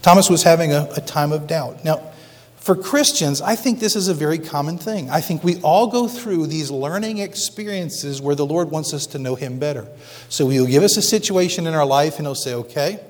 Thomas 0.00 0.30
was 0.30 0.42
having 0.42 0.72
a, 0.72 0.88
a, 0.96 1.00
time 1.00 1.30
of 1.32 1.46
doubt. 1.46 1.84
Now, 1.84 2.12
for 2.56 2.74
Christians, 2.74 3.42
I 3.42 3.54
think 3.56 3.80
this 3.80 3.96
is 3.96 4.08
a 4.08 4.14
very 4.14 4.38
common 4.38 4.78
thing. 4.78 5.10
I 5.10 5.20
think 5.20 5.44
we 5.44 5.60
all 5.60 5.88
go 5.88 6.08
through 6.08 6.46
these 6.46 6.70
learning 6.70 7.18
experiences 7.18 8.22
where 8.22 8.34
the 8.34 8.46
Lord 8.46 8.70
wants 8.70 8.94
us 8.94 9.06
to 9.08 9.18
know 9.18 9.34
Him 9.34 9.58
better. 9.58 9.86
So 10.30 10.48
He'll 10.48 10.66
give 10.66 10.82
us 10.82 10.96
a 10.96 11.02
situation 11.02 11.66
in 11.66 11.74
our 11.74 11.86
life 11.86 12.16
and 12.16 12.26
He'll 12.26 12.34
say, 12.34 12.54
okay, 12.54 13.00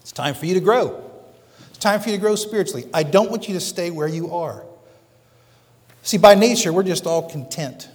it's 0.00 0.10
time 0.10 0.34
for 0.34 0.46
you 0.46 0.54
to 0.54 0.60
grow. 0.60 1.11
Time 1.82 1.98
for 1.98 2.10
you 2.10 2.14
to 2.14 2.20
grow 2.20 2.36
spiritually. 2.36 2.88
I 2.94 3.02
don't 3.02 3.28
want 3.28 3.48
you 3.48 3.54
to 3.54 3.60
stay 3.60 3.90
where 3.90 4.06
you 4.06 4.32
are. 4.32 4.62
See, 6.04 6.16
by 6.16 6.36
nature, 6.36 6.72
we're 6.72 6.84
just 6.84 7.08
all 7.08 7.28
content. 7.28 7.88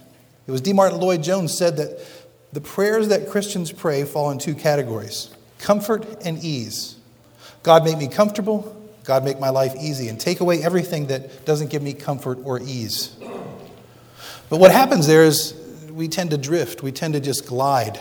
It 0.46 0.50
was 0.50 0.60
D. 0.60 0.74
Martyn 0.74 1.00
Lloyd 1.00 1.22
Jones 1.22 1.56
said 1.56 1.78
that 1.78 2.06
the 2.52 2.60
prayers 2.60 3.08
that 3.08 3.30
Christians 3.30 3.72
pray 3.72 4.04
fall 4.04 4.30
in 4.30 4.36
two 4.36 4.54
categories 4.54 5.30
comfort 5.58 6.04
and 6.22 6.44
ease. 6.44 6.96
God, 7.62 7.82
make 7.82 7.96
me 7.96 8.08
comfortable. 8.08 8.76
God, 9.04 9.24
make 9.24 9.40
my 9.40 9.48
life 9.48 9.72
easy. 9.80 10.10
And 10.10 10.20
take 10.20 10.40
away 10.40 10.62
everything 10.62 11.06
that 11.06 11.46
doesn't 11.46 11.70
give 11.70 11.80
me 11.80 11.94
comfort 11.94 12.40
or 12.44 12.60
ease. 12.60 13.16
But 14.50 14.58
what 14.58 14.70
happens 14.70 15.06
there 15.06 15.24
is 15.24 15.54
we 15.90 16.08
tend 16.08 16.28
to 16.32 16.36
drift, 16.36 16.82
we 16.82 16.92
tend 16.92 17.14
to 17.14 17.20
just 17.20 17.46
glide. 17.46 17.98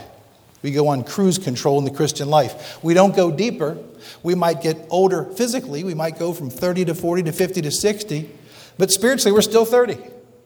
We 0.61 0.71
go 0.71 0.87
on 0.87 1.03
cruise 1.03 1.37
control 1.37 1.77
in 1.79 1.85
the 1.85 1.91
Christian 1.91 2.29
life. 2.29 2.83
We 2.83 2.93
don't 2.93 3.15
go 3.15 3.31
deeper. 3.31 3.77
We 4.23 4.35
might 4.35 4.61
get 4.61 4.77
older 4.89 5.25
physically. 5.25 5.83
We 5.83 5.93
might 5.93 6.17
go 6.17 6.33
from 6.33 6.49
30 6.49 6.85
to 6.85 6.95
40 6.95 7.23
to 7.23 7.31
50 7.31 7.61
to 7.61 7.71
60. 7.71 8.29
But 8.77 8.91
spiritually, 8.91 9.31
we're 9.31 9.41
still 9.41 9.65
30. 9.65 9.97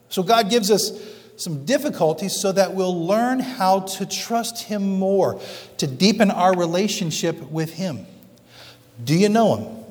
So 0.10 0.24
God 0.24 0.50
gives 0.50 0.70
us 0.70 0.92
some 1.38 1.66
difficulties 1.66 2.40
so 2.40 2.52
that 2.52 2.74
we'll 2.74 3.06
learn 3.06 3.40
how 3.40 3.80
to 3.80 4.06
trust 4.06 4.64
Him 4.64 5.00
more, 5.00 5.40
to 5.78 5.88
deepen 5.88 6.30
our 6.30 6.56
relationship 6.56 7.40
with 7.50 7.74
Him. 7.74 8.06
Do 9.04 9.16
you 9.16 9.30
know 9.30 9.56
him? 9.56 9.84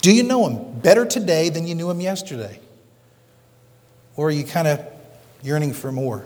Do 0.00 0.12
you 0.12 0.24
know 0.24 0.48
him 0.48 0.80
better 0.80 1.04
today 1.04 1.48
than 1.48 1.66
you 1.66 1.74
knew 1.74 1.88
him 1.88 2.00
yesterday? 2.00 2.58
Or 4.16 4.28
are 4.28 4.32
you 4.32 4.44
kind 4.44 4.66
of 4.66 4.84
yearning 5.42 5.72
for 5.72 5.92
more? 5.92 6.24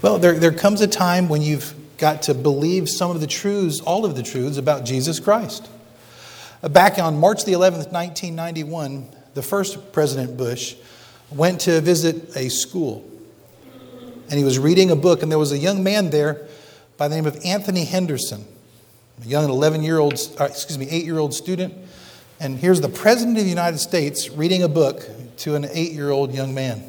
Well, 0.00 0.18
there, 0.18 0.38
there 0.38 0.52
comes 0.52 0.80
a 0.80 0.86
time 0.86 1.28
when 1.28 1.42
you've 1.42 1.74
got 1.98 2.22
to 2.22 2.34
believe 2.34 2.88
some 2.88 3.10
of 3.10 3.20
the 3.20 3.26
truths, 3.26 3.80
all 3.80 4.04
of 4.04 4.14
the 4.14 4.22
truths 4.22 4.56
about 4.56 4.84
Jesus 4.84 5.18
Christ. 5.18 5.68
Back 6.62 6.98
on 6.98 7.18
March 7.18 7.44
the 7.44 7.52
11th, 7.52 7.90
1991, 7.90 9.08
the 9.34 9.42
first 9.42 9.92
President 9.92 10.36
Bush 10.36 10.76
went 11.30 11.62
to 11.62 11.80
visit 11.80 12.36
a 12.36 12.48
school. 12.48 13.08
And 14.30 14.38
he 14.38 14.44
was 14.44 14.58
reading 14.58 14.90
a 14.90 14.96
book, 14.96 15.22
and 15.22 15.32
there 15.32 15.38
was 15.38 15.50
a 15.50 15.58
young 15.58 15.82
man 15.82 16.10
there 16.10 16.46
by 16.96 17.08
the 17.08 17.16
name 17.16 17.26
of 17.26 17.36
Anthony 17.44 17.84
Henderson 17.84 18.44
a 19.20 19.26
young 19.26 19.50
11 19.50 19.82
year 19.82 19.98
old, 19.98 20.14
uh, 20.38 20.44
excuse 20.44 20.78
me, 20.78 20.88
8 20.88 21.04
year 21.04 21.18
old 21.18 21.34
student. 21.34 21.74
And 22.40 22.56
here's 22.56 22.80
the 22.80 22.88
President 22.88 23.36
of 23.36 23.42
the 23.42 23.50
United 23.50 23.78
States 23.78 24.30
reading 24.30 24.62
a 24.62 24.68
book 24.68 25.02
to 25.38 25.56
an 25.56 25.66
8 25.68 25.92
year 25.92 26.10
old 26.10 26.32
young 26.32 26.54
man. 26.54 26.84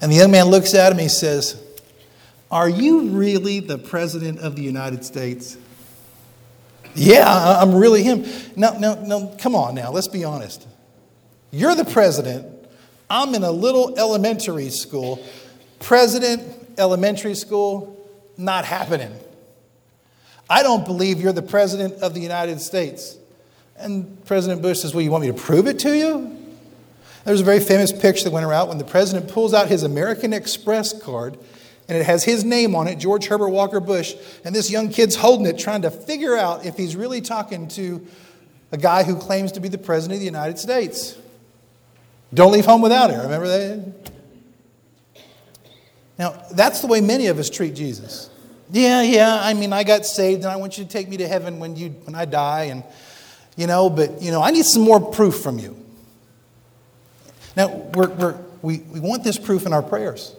And 0.00 0.10
the 0.10 0.16
young 0.16 0.30
man 0.30 0.46
looks 0.46 0.72
at 0.74 0.92
him 0.92 0.98
and 0.98 1.02
he 1.02 1.08
says, 1.08 1.60
Are 2.50 2.68
you 2.68 3.08
really 3.10 3.60
the 3.60 3.78
President 3.78 4.40
of 4.40 4.56
the 4.56 4.62
United 4.62 5.04
States? 5.04 5.56
Yeah, 6.94 7.28
I'm 7.60 7.74
really 7.74 8.02
him. 8.02 8.24
No, 8.56 8.76
no, 8.76 9.00
no, 9.04 9.36
come 9.38 9.54
on 9.54 9.74
now, 9.74 9.92
let's 9.92 10.08
be 10.08 10.24
honest. 10.24 10.66
You're 11.52 11.74
the 11.74 11.84
president. 11.84 12.46
I'm 13.08 13.34
in 13.34 13.42
a 13.42 13.50
little 13.50 13.98
elementary 13.98 14.70
school. 14.70 15.24
President, 15.78 16.42
elementary 16.78 17.34
school, 17.34 17.96
not 18.36 18.64
happening. 18.64 19.12
I 20.48 20.62
don't 20.64 20.84
believe 20.84 21.20
you're 21.20 21.32
the 21.32 21.42
President 21.42 21.94
of 22.02 22.14
the 22.14 22.20
United 22.20 22.60
States. 22.60 23.16
And 23.76 24.24
President 24.26 24.62
Bush 24.62 24.80
says, 24.80 24.94
Well, 24.94 25.02
you 25.02 25.10
want 25.10 25.22
me 25.22 25.28
to 25.28 25.38
prove 25.38 25.66
it 25.68 25.78
to 25.80 25.96
you? 25.96 26.36
There's 27.24 27.40
a 27.40 27.44
very 27.44 27.60
famous 27.60 27.92
picture 27.92 28.24
that 28.24 28.32
went 28.32 28.46
around 28.46 28.68
when 28.68 28.78
the 28.78 28.84
president 28.84 29.30
pulls 29.30 29.54
out 29.54 29.68
his 29.68 29.82
American 29.82 30.32
Express 30.32 30.98
card 31.00 31.38
and 31.90 31.98
it 31.98 32.06
has 32.06 32.22
his 32.22 32.44
name 32.44 32.76
on 32.76 32.86
it, 32.86 33.00
George 33.00 33.26
Herbert 33.26 33.48
Walker 33.48 33.80
Bush, 33.80 34.14
and 34.44 34.54
this 34.54 34.70
young 34.70 34.90
kid's 34.90 35.16
holding 35.16 35.44
it 35.44 35.58
trying 35.58 35.82
to 35.82 35.90
figure 35.90 36.36
out 36.36 36.64
if 36.64 36.76
he's 36.76 36.94
really 36.94 37.20
talking 37.20 37.66
to 37.66 38.06
a 38.70 38.78
guy 38.78 39.02
who 39.02 39.16
claims 39.16 39.50
to 39.52 39.60
be 39.60 39.68
the 39.68 39.76
president 39.76 40.14
of 40.14 40.20
the 40.20 40.24
United 40.24 40.56
States. 40.56 41.18
Don't 42.32 42.52
leave 42.52 42.64
home 42.64 42.80
without 42.80 43.10
it. 43.10 43.16
Remember 43.16 43.48
that? 43.48 44.12
Now, 46.16 46.40
that's 46.52 46.80
the 46.80 46.86
way 46.86 47.00
many 47.00 47.26
of 47.26 47.40
us 47.40 47.50
treat 47.50 47.74
Jesus. 47.74 48.30
Yeah, 48.70 49.02
yeah, 49.02 49.40
I 49.42 49.54
mean, 49.54 49.72
I 49.72 49.82
got 49.82 50.06
saved 50.06 50.44
and 50.44 50.52
I 50.52 50.54
want 50.54 50.78
you 50.78 50.84
to 50.84 50.90
take 50.90 51.08
me 51.08 51.16
to 51.16 51.26
heaven 51.26 51.58
when, 51.58 51.74
you, 51.74 51.88
when 52.04 52.14
I 52.14 52.24
die. 52.24 52.64
And, 52.64 52.84
you 53.56 53.66
know, 53.66 53.90
but, 53.90 54.22
you 54.22 54.30
know, 54.30 54.40
I 54.40 54.52
need 54.52 54.64
some 54.64 54.82
more 54.82 55.00
proof 55.00 55.40
from 55.40 55.58
you. 55.58 55.76
Now, 57.56 57.66
we're, 57.94 58.10
we're, 58.10 58.38
we, 58.62 58.78
we 58.78 59.00
want 59.00 59.24
this 59.24 59.38
proof 59.38 59.66
in 59.66 59.72
our 59.72 59.82
prayers. 59.82 60.36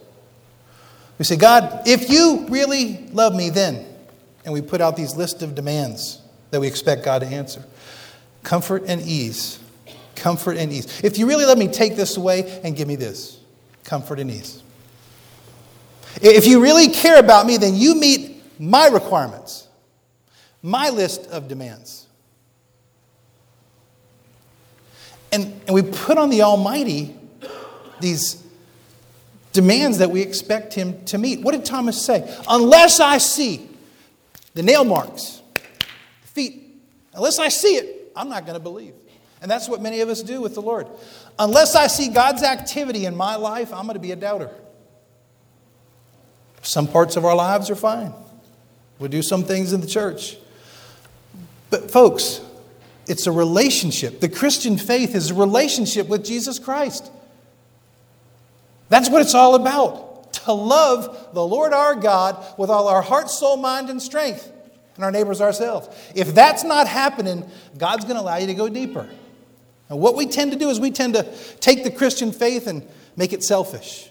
We 1.18 1.24
say, 1.24 1.36
God, 1.36 1.82
if 1.86 2.10
you 2.10 2.46
really 2.48 3.08
love 3.12 3.34
me, 3.34 3.50
then. 3.50 3.86
And 4.44 4.52
we 4.52 4.60
put 4.60 4.80
out 4.80 4.96
these 4.96 5.14
list 5.14 5.42
of 5.42 5.54
demands 5.54 6.20
that 6.50 6.60
we 6.60 6.66
expect 6.66 7.04
God 7.04 7.20
to 7.20 7.26
answer 7.26 7.64
comfort 8.42 8.84
and 8.86 9.00
ease. 9.02 9.58
Comfort 10.16 10.56
and 10.56 10.72
ease. 10.72 11.02
If 11.04 11.18
you 11.18 11.26
really 11.26 11.44
let 11.44 11.58
me, 11.58 11.68
take 11.68 11.96
this 11.96 12.16
away 12.16 12.60
and 12.64 12.76
give 12.76 12.88
me 12.88 12.96
this 12.96 13.40
comfort 13.84 14.18
and 14.18 14.30
ease. 14.30 14.62
If 16.20 16.46
you 16.46 16.62
really 16.62 16.88
care 16.88 17.18
about 17.18 17.46
me, 17.46 17.56
then 17.56 17.74
you 17.74 17.94
meet 17.94 18.42
my 18.60 18.88
requirements, 18.88 19.66
my 20.62 20.90
list 20.90 21.26
of 21.28 21.48
demands. 21.48 22.06
And, 25.32 25.60
and 25.66 25.74
we 25.74 25.82
put 25.82 26.18
on 26.18 26.28
the 26.28 26.42
Almighty 26.42 27.16
these 28.00 28.41
demands 29.52 29.98
that 29.98 30.10
we 30.10 30.20
expect 30.22 30.74
Him 30.74 31.04
to 31.06 31.18
meet. 31.18 31.42
What 31.42 31.52
did 31.52 31.64
Thomas 31.64 32.00
say? 32.00 32.36
Unless 32.48 33.00
I 33.00 33.18
see 33.18 33.68
the 34.54 34.62
nail 34.62 34.84
marks, 34.84 35.40
the 35.54 36.28
feet, 36.28 36.80
unless 37.14 37.38
I 37.38 37.48
see 37.48 37.76
it, 37.76 38.12
I'm 38.16 38.28
not 38.28 38.44
going 38.44 38.54
to 38.54 38.62
believe. 38.62 38.94
And 39.40 39.50
that's 39.50 39.68
what 39.68 39.80
many 39.82 40.00
of 40.00 40.08
us 40.08 40.22
do 40.22 40.40
with 40.40 40.54
the 40.54 40.62
Lord. 40.62 40.86
Unless 41.38 41.74
I 41.74 41.88
see 41.88 42.08
God's 42.08 42.42
activity 42.42 43.06
in 43.06 43.16
my 43.16 43.36
life, 43.36 43.72
I'm 43.72 43.84
going 43.84 43.94
to 43.94 44.00
be 44.00 44.12
a 44.12 44.16
doubter. 44.16 44.50
Some 46.62 46.86
parts 46.86 47.16
of 47.16 47.24
our 47.24 47.34
lives 47.34 47.68
are 47.70 47.74
fine. 47.76 48.12
We 49.00 49.08
do 49.08 49.20
some 49.20 49.42
things 49.42 49.72
in 49.72 49.80
the 49.80 49.86
church. 49.86 50.36
But, 51.70 51.90
folks, 51.90 52.40
it's 53.08 53.26
a 53.26 53.32
relationship. 53.32 54.20
The 54.20 54.28
Christian 54.28 54.78
faith 54.78 55.16
is 55.16 55.32
a 55.32 55.34
relationship 55.34 56.06
with 56.06 56.24
Jesus 56.24 56.60
Christ. 56.60 57.10
That's 58.92 59.08
what 59.08 59.22
it's 59.22 59.34
all 59.34 59.54
about. 59.54 60.34
To 60.44 60.52
love 60.52 61.30
the 61.32 61.42
Lord 61.42 61.72
our 61.72 61.94
God 61.94 62.44
with 62.58 62.68
all 62.68 62.88
our 62.88 63.00
heart, 63.00 63.30
soul, 63.30 63.56
mind, 63.56 63.88
and 63.88 64.02
strength, 64.02 64.52
and 64.96 65.04
our 65.04 65.10
neighbors 65.10 65.40
ourselves. 65.40 65.88
If 66.14 66.34
that's 66.34 66.62
not 66.62 66.86
happening, 66.86 67.50
God's 67.78 68.04
going 68.04 68.16
to 68.16 68.20
allow 68.20 68.36
you 68.36 68.48
to 68.48 68.54
go 68.54 68.68
deeper. 68.68 69.08
And 69.88 69.98
what 69.98 70.14
we 70.14 70.26
tend 70.26 70.52
to 70.52 70.58
do 70.58 70.68
is 70.68 70.78
we 70.78 70.90
tend 70.90 71.14
to 71.14 71.22
take 71.58 71.84
the 71.84 71.90
Christian 71.90 72.32
faith 72.32 72.66
and 72.66 72.86
make 73.16 73.32
it 73.32 73.42
selfish. 73.42 74.10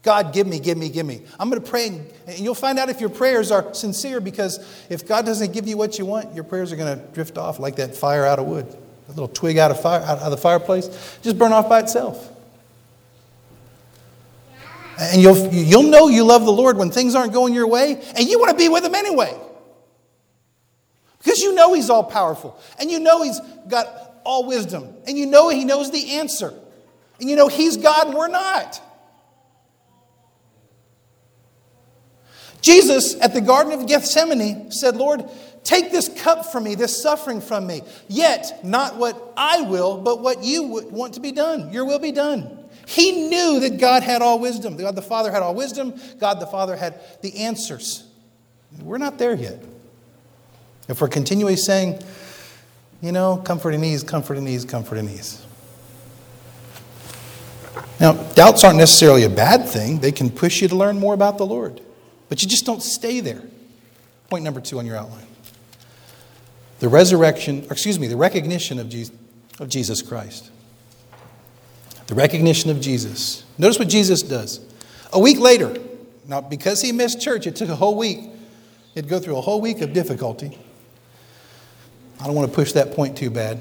God, 0.00 0.32
give 0.32 0.46
me, 0.46 0.60
give 0.60 0.78
me, 0.78 0.88
give 0.88 1.04
me. 1.04 1.20
I'm 1.38 1.50
going 1.50 1.62
to 1.62 1.68
pray, 1.68 1.88
and 2.26 2.38
you'll 2.38 2.54
find 2.54 2.78
out 2.78 2.88
if 2.88 3.02
your 3.02 3.10
prayers 3.10 3.50
are 3.50 3.74
sincere 3.74 4.22
because 4.22 4.60
if 4.88 5.06
God 5.06 5.26
doesn't 5.26 5.52
give 5.52 5.68
you 5.68 5.76
what 5.76 5.98
you 5.98 6.06
want, 6.06 6.34
your 6.34 6.44
prayers 6.44 6.72
are 6.72 6.76
going 6.76 6.98
to 6.98 7.04
drift 7.08 7.36
off 7.36 7.58
like 7.58 7.76
that 7.76 7.94
fire 7.94 8.24
out 8.24 8.38
of 8.38 8.46
wood, 8.46 8.66
a 9.08 9.10
little 9.10 9.28
twig 9.28 9.58
out 9.58 9.70
of, 9.70 9.78
fire, 9.78 10.00
out 10.00 10.20
of 10.20 10.30
the 10.30 10.38
fireplace, 10.38 11.18
just 11.20 11.36
burn 11.36 11.52
off 11.52 11.68
by 11.68 11.80
itself. 11.80 12.32
And 14.98 15.20
you'll, 15.20 15.52
you'll 15.52 15.82
know 15.82 16.08
you 16.08 16.24
love 16.24 16.44
the 16.44 16.52
Lord 16.52 16.78
when 16.78 16.90
things 16.90 17.14
aren't 17.14 17.32
going 17.32 17.52
your 17.52 17.66
way, 17.66 18.02
and 18.16 18.28
you 18.28 18.38
want 18.38 18.50
to 18.50 18.56
be 18.56 18.68
with 18.68 18.84
Him 18.84 18.94
anyway. 18.94 19.36
Because 21.18 21.40
you 21.40 21.54
know 21.54 21.74
He's 21.74 21.90
all 21.90 22.04
powerful, 22.04 22.58
and 22.78 22.90
you 22.90 22.98
know 22.98 23.22
He's 23.22 23.40
got 23.68 23.86
all 24.24 24.46
wisdom, 24.46 24.94
and 25.06 25.18
you 25.18 25.26
know 25.26 25.48
He 25.48 25.64
knows 25.64 25.90
the 25.90 26.12
answer, 26.12 26.54
and 27.20 27.28
you 27.28 27.36
know 27.36 27.48
He's 27.48 27.76
God 27.76 28.08
and 28.08 28.16
we're 28.16 28.28
not. 28.28 28.80
Jesus 32.62 33.14
at 33.20 33.32
the 33.32 33.40
Garden 33.40 33.72
of 33.72 33.86
Gethsemane 33.86 34.72
said, 34.72 34.96
Lord, 34.96 35.24
take 35.62 35.92
this 35.92 36.08
cup 36.08 36.46
from 36.46 36.64
me, 36.64 36.74
this 36.74 37.00
suffering 37.00 37.40
from 37.40 37.66
me. 37.66 37.82
Yet, 38.08 38.64
not 38.64 38.96
what 38.96 39.34
I 39.36 39.60
will, 39.60 39.98
but 39.98 40.20
what 40.20 40.42
you 40.42 40.64
want 40.90 41.14
to 41.14 41.20
be 41.20 41.30
done. 41.30 41.72
Your 41.72 41.84
will 41.84 42.00
be 42.00 42.10
done. 42.12 42.65
He 42.86 43.28
knew 43.28 43.60
that 43.60 43.78
God 43.78 44.04
had 44.04 44.22
all 44.22 44.38
wisdom. 44.38 44.76
God 44.76 44.94
the 44.94 45.02
Father 45.02 45.32
had 45.32 45.42
all 45.42 45.54
wisdom. 45.54 45.94
God 46.18 46.40
the 46.40 46.46
Father 46.46 46.76
had 46.76 47.00
the 47.20 47.36
answers. 47.40 48.04
We're 48.80 48.98
not 48.98 49.18
there 49.18 49.34
yet. 49.34 49.62
If 50.88 51.00
we're 51.00 51.08
continually 51.08 51.56
saying, 51.56 52.00
You 53.02 53.12
know, 53.12 53.38
comfort 53.38 53.74
and 53.74 53.84
ease, 53.84 54.02
comfort 54.02 54.38
and 54.38 54.48
ease, 54.48 54.64
comfort 54.64 54.98
and 54.98 55.10
ease. 55.10 55.44
Now, 57.98 58.12
doubts 58.12 58.62
aren't 58.62 58.78
necessarily 58.78 59.24
a 59.24 59.28
bad 59.28 59.68
thing. 59.68 59.98
They 59.98 60.12
can 60.12 60.30
push 60.30 60.62
you 60.62 60.68
to 60.68 60.76
learn 60.76 60.98
more 60.98 61.12
about 61.12 61.38
the 61.38 61.46
Lord. 61.46 61.80
But 62.28 62.42
you 62.42 62.48
just 62.48 62.64
don't 62.64 62.82
stay 62.82 63.20
there. 63.20 63.42
Point 64.30 64.44
number 64.44 64.60
two 64.60 64.78
on 64.78 64.86
your 64.86 64.96
outline 64.96 65.26
the 66.78 66.88
resurrection, 66.88 67.66
excuse 67.70 67.98
me, 67.98 68.06
the 68.06 68.16
recognition 68.16 68.78
of 68.78 68.88
Jesus, 68.88 69.14
of 69.58 69.68
Jesus 69.68 70.02
Christ. 70.02 70.50
The 72.06 72.14
recognition 72.14 72.70
of 72.70 72.80
Jesus. 72.80 73.44
Notice 73.58 73.78
what 73.78 73.88
Jesus 73.88 74.22
does. 74.22 74.60
A 75.12 75.18
week 75.18 75.38
later, 75.38 75.76
now 76.26 76.40
because 76.40 76.82
he 76.82 76.92
missed 76.92 77.20
church, 77.20 77.46
it 77.46 77.56
took 77.56 77.68
a 77.68 77.76
whole 77.76 77.96
week. 77.96 78.20
He'd 78.94 79.08
go 79.08 79.18
through 79.18 79.36
a 79.36 79.40
whole 79.40 79.60
week 79.60 79.80
of 79.80 79.92
difficulty. 79.92 80.58
I 82.20 82.26
don't 82.26 82.34
want 82.34 82.48
to 82.48 82.54
push 82.54 82.72
that 82.72 82.92
point 82.92 83.16
too 83.16 83.30
bad. 83.30 83.60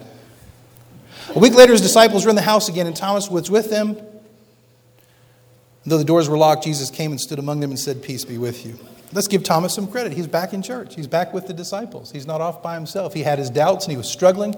A 1.35 1.39
week 1.39 1.53
later, 1.53 1.71
his 1.71 1.81
disciples 1.81 2.23
were 2.23 2.29
in 2.29 2.35
the 2.35 2.41
house 2.41 2.69
again, 2.69 2.87
and 2.87 2.95
Thomas 2.95 3.29
was 3.29 3.49
with 3.49 3.69
them. 3.69 3.97
And 3.97 5.91
Though 5.91 5.97
the 5.97 6.05
doors 6.05 6.29
were 6.29 6.37
locked, 6.37 6.63
Jesus 6.63 6.89
came 6.89 7.11
and 7.11 7.19
stood 7.19 7.39
among 7.39 7.59
them 7.59 7.71
and 7.71 7.79
said, 7.79 8.01
Peace 8.01 8.23
be 8.23 8.37
with 8.37 8.65
you. 8.65 8.77
Let's 9.11 9.27
give 9.27 9.43
Thomas 9.43 9.73
some 9.73 9.87
credit. 9.87 10.13
He's 10.13 10.27
back 10.27 10.53
in 10.53 10.61
church, 10.61 10.95
he's 10.95 11.07
back 11.07 11.33
with 11.33 11.47
the 11.47 11.53
disciples. 11.53 12.11
He's 12.11 12.27
not 12.27 12.41
off 12.41 12.61
by 12.61 12.75
himself. 12.75 13.13
He 13.13 13.23
had 13.23 13.39
his 13.39 13.49
doubts 13.49 13.85
and 13.85 13.91
he 13.91 13.97
was 13.97 14.09
struggling. 14.09 14.55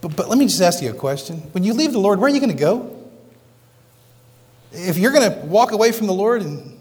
But, 0.00 0.14
but 0.16 0.28
let 0.28 0.38
me 0.38 0.46
just 0.46 0.60
ask 0.60 0.82
you 0.82 0.90
a 0.90 0.94
question. 0.94 1.38
When 1.52 1.64
you 1.64 1.74
leave 1.74 1.92
the 1.92 1.98
Lord, 1.98 2.20
where 2.20 2.30
are 2.30 2.34
you 2.34 2.40
going 2.40 2.52
to 2.52 2.58
go? 2.58 2.94
If 4.72 4.98
you're 4.98 5.12
going 5.12 5.32
to 5.32 5.46
walk 5.46 5.72
away 5.72 5.92
from 5.92 6.06
the 6.06 6.12
Lord 6.12 6.42
and 6.42 6.78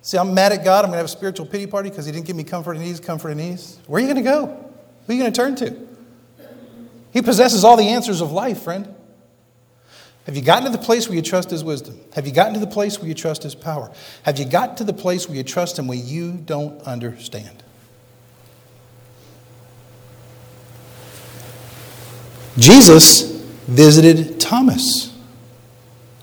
say, 0.00 0.18
I'm 0.18 0.34
mad 0.34 0.52
at 0.52 0.64
God, 0.64 0.84
I'm 0.84 0.90
going 0.90 0.92
to 0.92 0.98
have 0.98 1.06
a 1.06 1.08
spiritual 1.08 1.46
pity 1.46 1.66
party 1.66 1.90
because 1.90 2.06
He 2.06 2.12
didn't 2.12 2.26
give 2.26 2.36
me 2.36 2.44
comfort 2.44 2.76
and 2.76 2.84
ease, 2.84 2.98
comfort 2.98 3.30
and 3.30 3.40
ease, 3.40 3.78
where 3.86 3.98
are 3.98 4.06
you 4.06 4.12
going 4.12 4.24
to 4.24 4.30
go? 4.30 4.46
Who 5.06 5.12
are 5.12 5.16
you 5.16 5.22
going 5.22 5.32
to 5.32 5.36
turn 5.36 5.56
to? 5.56 5.88
He 7.12 7.22
possesses 7.22 7.64
all 7.64 7.76
the 7.76 7.88
answers 7.88 8.20
of 8.20 8.32
life, 8.32 8.62
friend. 8.62 8.94
Have 10.26 10.36
you 10.36 10.42
gotten 10.42 10.70
to 10.70 10.76
the 10.76 10.84
place 10.84 11.08
where 11.08 11.16
you 11.16 11.22
trust 11.22 11.50
His 11.50 11.64
wisdom? 11.64 11.98
Have 12.14 12.26
you 12.26 12.32
gotten 12.32 12.52
to 12.52 12.60
the 12.60 12.66
place 12.66 12.98
where 12.98 13.08
you 13.08 13.14
trust 13.14 13.42
His 13.42 13.54
power? 13.54 13.90
Have 14.24 14.38
you 14.38 14.44
got 14.44 14.76
to 14.76 14.84
the 14.84 14.92
place 14.92 15.26
where 15.26 15.36
you 15.36 15.42
trust 15.42 15.78
Him 15.78 15.86
where 15.86 15.96
you 15.96 16.32
don't 16.32 16.82
understand? 16.82 17.62
Jesus 22.58 23.22
visited 23.66 24.40
Thomas, 24.40 25.16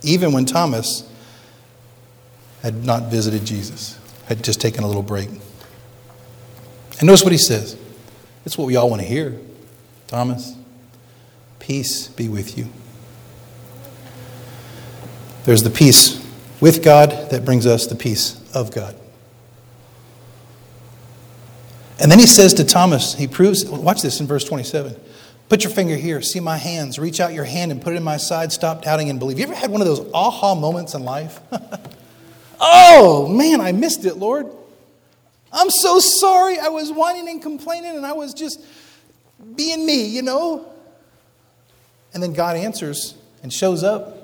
even 0.04 0.34
when 0.34 0.46
Thomas 0.46 1.10
had 2.62 2.84
not 2.84 3.04
visited 3.04 3.46
Jesus, 3.46 3.98
had 4.26 4.44
just 4.44 4.60
taken 4.60 4.84
a 4.84 4.88
little 4.88 5.04
break. 5.04 5.30
And 7.00 7.04
notice 7.04 7.24
what 7.24 7.32
he 7.32 7.38
says. 7.38 7.78
It's 8.46 8.58
what 8.58 8.66
we 8.66 8.76
all 8.76 8.90
want 8.90 9.02
to 9.02 9.08
hear. 9.08 9.40
Thomas, 10.08 10.56
peace 11.60 12.08
be 12.10 12.28
with 12.28 12.58
you. 12.58 12.68
There's 15.46 15.64
the 15.64 15.70
peace 15.70 16.24
with 16.60 16.84
God 16.84 17.30
that 17.32 17.46
brings 17.46 17.66
us 17.66 17.88
the 17.88 17.96
peace 17.96 18.42
of 18.54 18.74
God. 18.74 18.96
And 22.00 22.12
then 22.12 22.20
he 22.20 22.28
says 22.28 22.54
to 22.56 22.66
Thomas, 22.66 23.14
he 23.14 23.28
proves, 23.28 23.64
watch 23.66 24.02
this 24.02 24.20
in 24.20 24.28
verse 24.28 24.44
27. 24.44 24.96
Put 25.48 25.64
your 25.64 25.72
finger 25.72 25.96
here, 25.96 26.22
see 26.22 26.40
my 26.40 26.58
hands, 26.58 26.98
reach 26.98 27.20
out 27.20 27.34
your 27.34 27.44
hand 27.44 27.72
and 27.72 27.82
put 27.82 27.94
it 27.94 27.98
in 27.98 28.04
my 28.04 28.18
side, 28.18 28.52
stop 28.52 28.84
doubting 28.84 29.10
and 29.10 29.20
believe. 29.20 29.38
You 29.38 29.46
ever 29.46 29.54
had 29.54 29.70
one 29.70 29.82
of 29.82 29.88
those 29.88 30.10
aha 30.14 30.56
moments 30.56 30.96
in 30.96 31.04
life? 31.04 31.40
oh, 32.60 33.28
man, 33.28 33.62
I 33.62 33.72
missed 33.72 34.06
it, 34.06 34.18
Lord. 34.18 34.48
I'm 35.54 35.70
so 35.70 36.00
sorry. 36.00 36.58
I 36.58 36.70
was 36.70 36.92
whining 36.92 37.30
and 37.30 37.42
complaining 37.42 37.96
and 37.96 38.06
I 38.06 38.14
was 38.14 38.34
just 38.34 38.60
being 39.56 39.86
me, 39.86 40.06
you 40.08 40.24
know? 40.24 40.72
And 42.14 42.24
then 42.24 42.34
God 42.34 42.58
answers 42.58 43.16
and 43.44 43.54
shows 43.54 43.84
up 43.84 44.18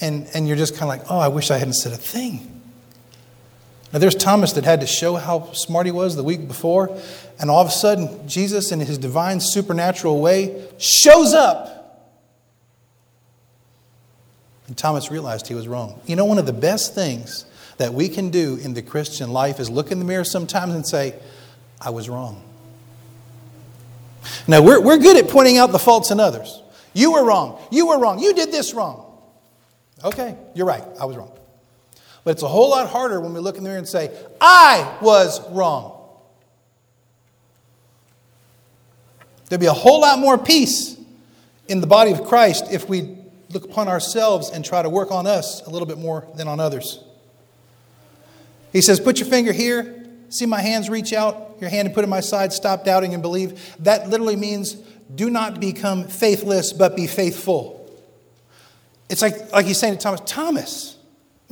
and, 0.00 0.26
and 0.34 0.48
you're 0.48 0.56
just 0.56 0.74
kind 0.74 0.84
of 0.84 0.88
like, 0.88 1.10
oh, 1.10 1.18
I 1.18 1.28
wish 1.28 1.50
I 1.50 1.58
hadn't 1.58 1.74
said 1.74 1.92
a 1.92 1.96
thing. 1.96 2.51
Now, 3.92 3.98
there's 3.98 4.14
Thomas 4.14 4.52
that 4.52 4.64
had 4.64 4.80
to 4.80 4.86
show 4.86 5.16
how 5.16 5.52
smart 5.52 5.84
he 5.84 5.92
was 5.92 6.16
the 6.16 6.22
week 6.22 6.48
before, 6.48 6.98
and 7.38 7.50
all 7.50 7.60
of 7.60 7.68
a 7.68 7.72
sudden, 7.72 8.26
Jesus, 8.26 8.72
in 8.72 8.80
his 8.80 8.96
divine 8.96 9.38
supernatural 9.38 10.20
way, 10.20 10.66
shows 10.78 11.34
up. 11.34 12.18
And 14.66 14.78
Thomas 14.78 15.10
realized 15.10 15.46
he 15.46 15.54
was 15.54 15.68
wrong. 15.68 16.00
You 16.06 16.16
know, 16.16 16.24
one 16.24 16.38
of 16.38 16.46
the 16.46 16.54
best 16.54 16.94
things 16.94 17.44
that 17.76 17.92
we 17.92 18.08
can 18.08 18.30
do 18.30 18.56
in 18.56 18.72
the 18.72 18.80
Christian 18.80 19.30
life 19.30 19.60
is 19.60 19.68
look 19.68 19.92
in 19.92 19.98
the 19.98 20.04
mirror 20.06 20.24
sometimes 20.24 20.74
and 20.74 20.86
say, 20.86 21.14
I 21.78 21.90
was 21.90 22.08
wrong. 22.08 22.42
Now, 24.46 24.62
we're, 24.62 24.80
we're 24.80 24.98
good 24.98 25.16
at 25.18 25.28
pointing 25.28 25.58
out 25.58 25.72
the 25.72 25.78
faults 25.78 26.10
in 26.10 26.18
others. 26.18 26.62
You 26.94 27.12
were 27.12 27.24
wrong. 27.24 27.60
You 27.70 27.88
were 27.88 27.98
wrong. 27.98 28.20
You 28.20 28.32
did 28.32 28.52
this 28.52 28.72
wrong. 28.72 29.04
Okay, 30.02 30.34
you're 30.54 30.66
right. 30.66 30.84
I 30.98 31.04
was 31.04 31.16
wrong. 31.16 31.30
But 32.24 32.32
it's 32.32 32.42
a 32.42 32.48
whole 32.48 32.70
lot 32.70 32.88
harder 32.88 33.20
when 33.20 33.34
we 33.34 33.40
look 33.40 33.56
in 33.56 33.64
the 33.64 33.68
mirror 33.68 33.78
and 33.78 33.88
say, 33.88 34.16
I 34.40 34.96
was 35.00 35.40
wrong. 35.50 35.98
There'd 39.48 39.60
be 39.60 39.66
a 39.66 39.72
whole 39.72 40.00
lot 40.00 40.18
more 40.18 40.38
peace 40.38 40.96
in 41.68 41.80
the 41.80 41.86
body 41.86 42.12
of 42.12 42.24
Christ 42.24 42.66
if 42.70 42.88
we 42.88 43.18
look 43.50 43.64
upon 43.64 43.88
ourselves 43.88 44.50
and 44.50 44.64
try 44.64 44.82
to 44.82 44.88
work 44.88 45.10
on 45.10 45.26
us 45.26 45.66
a 45.66 45.70
little 45.70 45.86
bit 45.86 45.98
more 45.98 46.26
than 46.36 46.48
on 46.48 46.60
others. 46.60 47.02
He 48.72 48.80
says, 48.80 48.98
Put 48.98 49.18
your 49.18 49.28
finger 49.28 49.52
here, 49.52 50.06
see 50.30 50.46
my 50.46 50.60
hands 50.60 50.88
reach 50.88 51.12
out, 51.12 51.56
your 51.60 51.68
hand 51.68 51.86
and 51.86 51.94
put 51.94 52.04
in 52.04 52.10
my 52.10 52.20
side, 52.20 52.52
stop 52.52 52.84
doubting 52.84 53.12
and 53.12 53.22
believe. 53.22 53.76
That 53.80 54.08
literally 54.08 54.36
means 54.36 54.74
do 55.14 55.28
not 55.28 55.60
become 55.60 56.08
faithless, 56.08 56.72
but 56.72 56.96
be 56.96 57.06
faithful. 57.06 57.78
It's 59.10 59.20
like, 59.20 59.52
like 59.52 59.66
he's 59.66 59.78
saying 59.78 59.94
to 59.94 60.00
Thomas, 60.00 60.20
Thomas, 60.24 60.96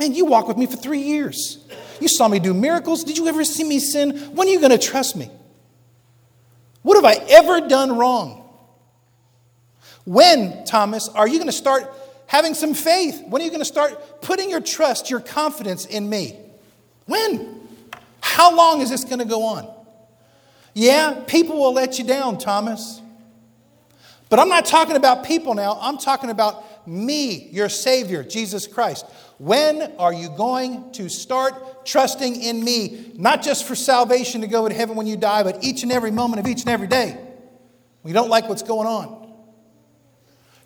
man, 0.01 0.15
you 0.15 0.25
walked 0.25 0.47
with 0.47 0.57
me 0.57 0.65
for 0.65 0.75
three 0.75 1.01
years. 1.01 1.59
You 1.99 2.07
saw 2.07 2.27
me 2.27 2.39
do 2.39 2.53
miracles. 2.53 3.03
Did 3.03 3.17
you 3.17 3.27
ever 3.27 3.43
see 3.43 3.63
me 3.63 3.79
sin? 3.79 4.17
When 4.35 4.47
are 4.47 4.51
you 4.51 4.59
going 4.59 4.71
to 4.71 4.77
trust 4.77 5.15
me? 5.15 5.29
What 6.81 6.95
have 6.95 7.05
I 7.05 7.23
ever 7.29 7.67
done 7.67 7.95
wrong? 7.95 8.49
When, 10.03 10.65
Thomas, 10.65 11.07
are 11.09 11.27
you 11.27 11.35
going 11.37 11.47
to 11.47 11.51
start 11.53 11.93
having 12.25 12.55
some 12.55 12.73
faith? 12.73 13.21
When 13.27 13.41
are 13.41 13.45
you 13.45 13.51
going 13.51 13.61
to 13.61 13.65
start 13.65 14.21
putting 14.21 14.49
your 14.49 14.61
trust, 14.61 15.11
your 15.11 15.19
confidence 15.19 15.85
in 15.85 16.09
me? 16.09 16.39
When? 17.05 17.67
How 18.21 18.55
long 18.55 18.81
is 18.81 18.89
this 18.89 19.03
going 19.03 19.19
to 19.19 19.25
go 19.25 19.43
on? 19.43 19.71
Yeah, 20.73 21.21
people 21.27 21.59
will 21.59 21.73
let 21.73 21.99
you 21.99 22.05
down, 22.05 22.39
Thomas. 22.39 22.99
But 24.29 24.39
I'm 24.39 24.49
not 24.49 24.65
talking 24.65 24.95
about 24.95 25.25
people 25.25 25.53
now. 25.53 25.77
I'm 25.79 25.99
talking 25.99 26.31
about 26.31 26.87
me, 26.87 27.49
your 27.51 27.69
Savior, 27.69 28.23
Jesus 28.23 28.65
Christ. 28.65 29.05
When 29.41 29.93
are 29.97 30.13
you 30.13 30.29
going 30.29 30.91
to 30.91 31.09
start 31.09 31.83
trusting 31.83 32.39
in 32.39 32.63
me, 32.63 33.11
not 33.15 33.41
just 33.41 33.65
for 33.65 33.73
salvation 33.73 34.41
to 34.41 34.47
go 34.47 34.69
to 34.69 34.75
heaven 34.75 34.95
when 34.95 35.07
you 35.07 35.17
die, 35.17 35.41
but 35.41 35.63
each 35.63 35.81
and 35.81 35.91
every 35.91 36.11
moment 36.11 36.39
of 36.41 36.45
each 36.45 36.59
and 36.61 36.69
every 36.69 36.85
day? 36.85 37.17
We 38.03 38.13
don't 38.13 38.29
like 38.29 38.47
what's 38.47 38.61
going 38.61 38.85
on. 38.85 39.33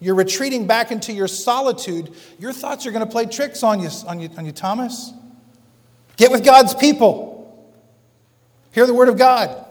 You're 0.02 0.16
retreating 0.16 0.68
back 0.68 0.92
into 0.92 1.14
your 1.14 1.30
solitude. 1.30 2.14
Your 2.38 2.52
thoughts 2.52 2.86
are 2.86 2.92
going 2.92 3.06
to 3.06 3.10
play 3.10 3.28
tricks 3.28 3.64
on 3.64 3.80
you, 3.80 3.88
on 4.10 4.20
you, 4.20 4.30
on 4.38 4.46
you 4.46 4.52
Thomas. 4.52 5.14
Get 6.18 6.30
with 6.30 6.44
God's 6.44 6.76
people. 6.76 7.74
Hear 8.74 8.86
the 8.86 8.94
word 8.94 9.08
of 9.08 9.18
God. 9.18 9.66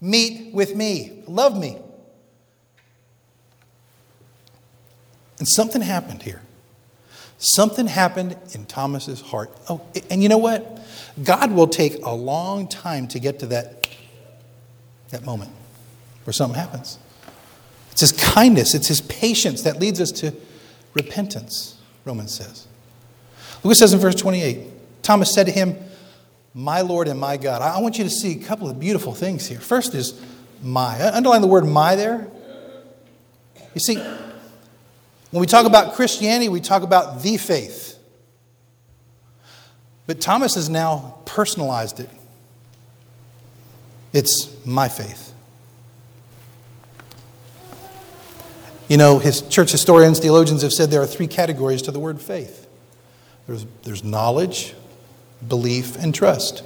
Meet 0.00 0.54
with 0.54 0.76
me. 0.76 1.24
Love 1.26 1.58
me. 1.58 1.76
And 5.40 5.48
something 5.48 5.82
happened 5.82 6.22
here. 6.22 6.40
Something 7.42 7.86
happened 7.86 8.36
in 8.52 8.66
Thomas's 8.66 9.22
heart. 9.22 9.50
Oh, 9.70 9.80
and 10.10 10.22
you 10.22 10.28
know 10.28 10.36
what? 10.36 10.78
God 11.24 11.52
will 11.52 11.68
take 11.68 12.04
a 12.04 12.14
long 12.14 12.68
time 12.68 13.08
to 13.08 13.18
get 13.18 13.38
to 13.38 13.46
that, 13.46 13.88
that 15.08 15.24
moment 15.24 15.50
where 16.24 16.34
something 16.34 16.58
happens. 16.60 16.98
It's 17.92 18.02
his 18.02 18.12
kindness, 18.12 18.74
it's 18.74 18.88
his 18.88 19.00
patience 19.00 19.62
that 19.62 19.80
leads 19.80 20.02
us 20.02 20.12
to 20.20 20.34
repentance, 20.92 21.78
Romans 22.04 22.34
says. 22.34 22.66
Look 23.64 23.74
says 23.74 23.94
in 23.94 24.00
verse 24.00 24.16
28. 24.16 25.02
Thomas 25.02 25.32
said 25.32 25.46
to 25.46 25.52
him, 25.52 25.78
My 26.52 26.82
Lord 26.82 27.08
and 27.08 27.18
my 27.18 27.38
God. 27.38 27.62
I 27.62 27.80
want 27.80 27.96
you 27.96 28.04
to 28.04 28.10
see 28.10 28.38
a 28.38 28.44
couple 28.44 28.68
of 28.68 28.78
beautiful 28.78 29.14
things 29.14 29.46
here. 29.46 29.60
First 29.60 29.94
is 29.94 30.20
my. 30.62 31.10
Underline 31.10 31.40
the 31.40 31.46
word 31.46 31.64
my 31.64 31.96
there. 31.96 32.28
You 33.72 33.80
see, 33.80 33.96
when 35.30 35.40
we 35.40 35.46
talk 35.46 35.66
about 35.66 35.94
Christianity, 35.94 36.48
we 36.48 36.60
talk 36.60 36.82
about 36.82 37.22
the 37.22 37.36
faith. 37.36 37.98
But 40.06 40.20
Thomas 40.20 40.54
has 40.56 40.68
now 40.68 41.18
personalized 41.24 42.00
it. 42.00 42.10
It's 44.12 44.54
my 44.66 44.88
faith. 44.88 45.32
You 48.88 48.96
know, 48.96 49.20
his 49.20 49.42
church 49.42 49.70
historians, 49.70 50.18
theologians 50.18 50.62
have 50.62 50.72
said 50.72 50.90
there 50.90 51.02
are 51.02 51.06
three 51.06 51.28
categories 51.28 51.82
to 51.82 51.92
the 51.92 52.00
word 52.00 52.20
faith 52.20 52.66
there's, 53.46 53.66
there's 53.82 54.04
knowledge, 54.04 54.74
belief, 55.46 55.96
and 55.96 56.14
trust. 56.14 56.64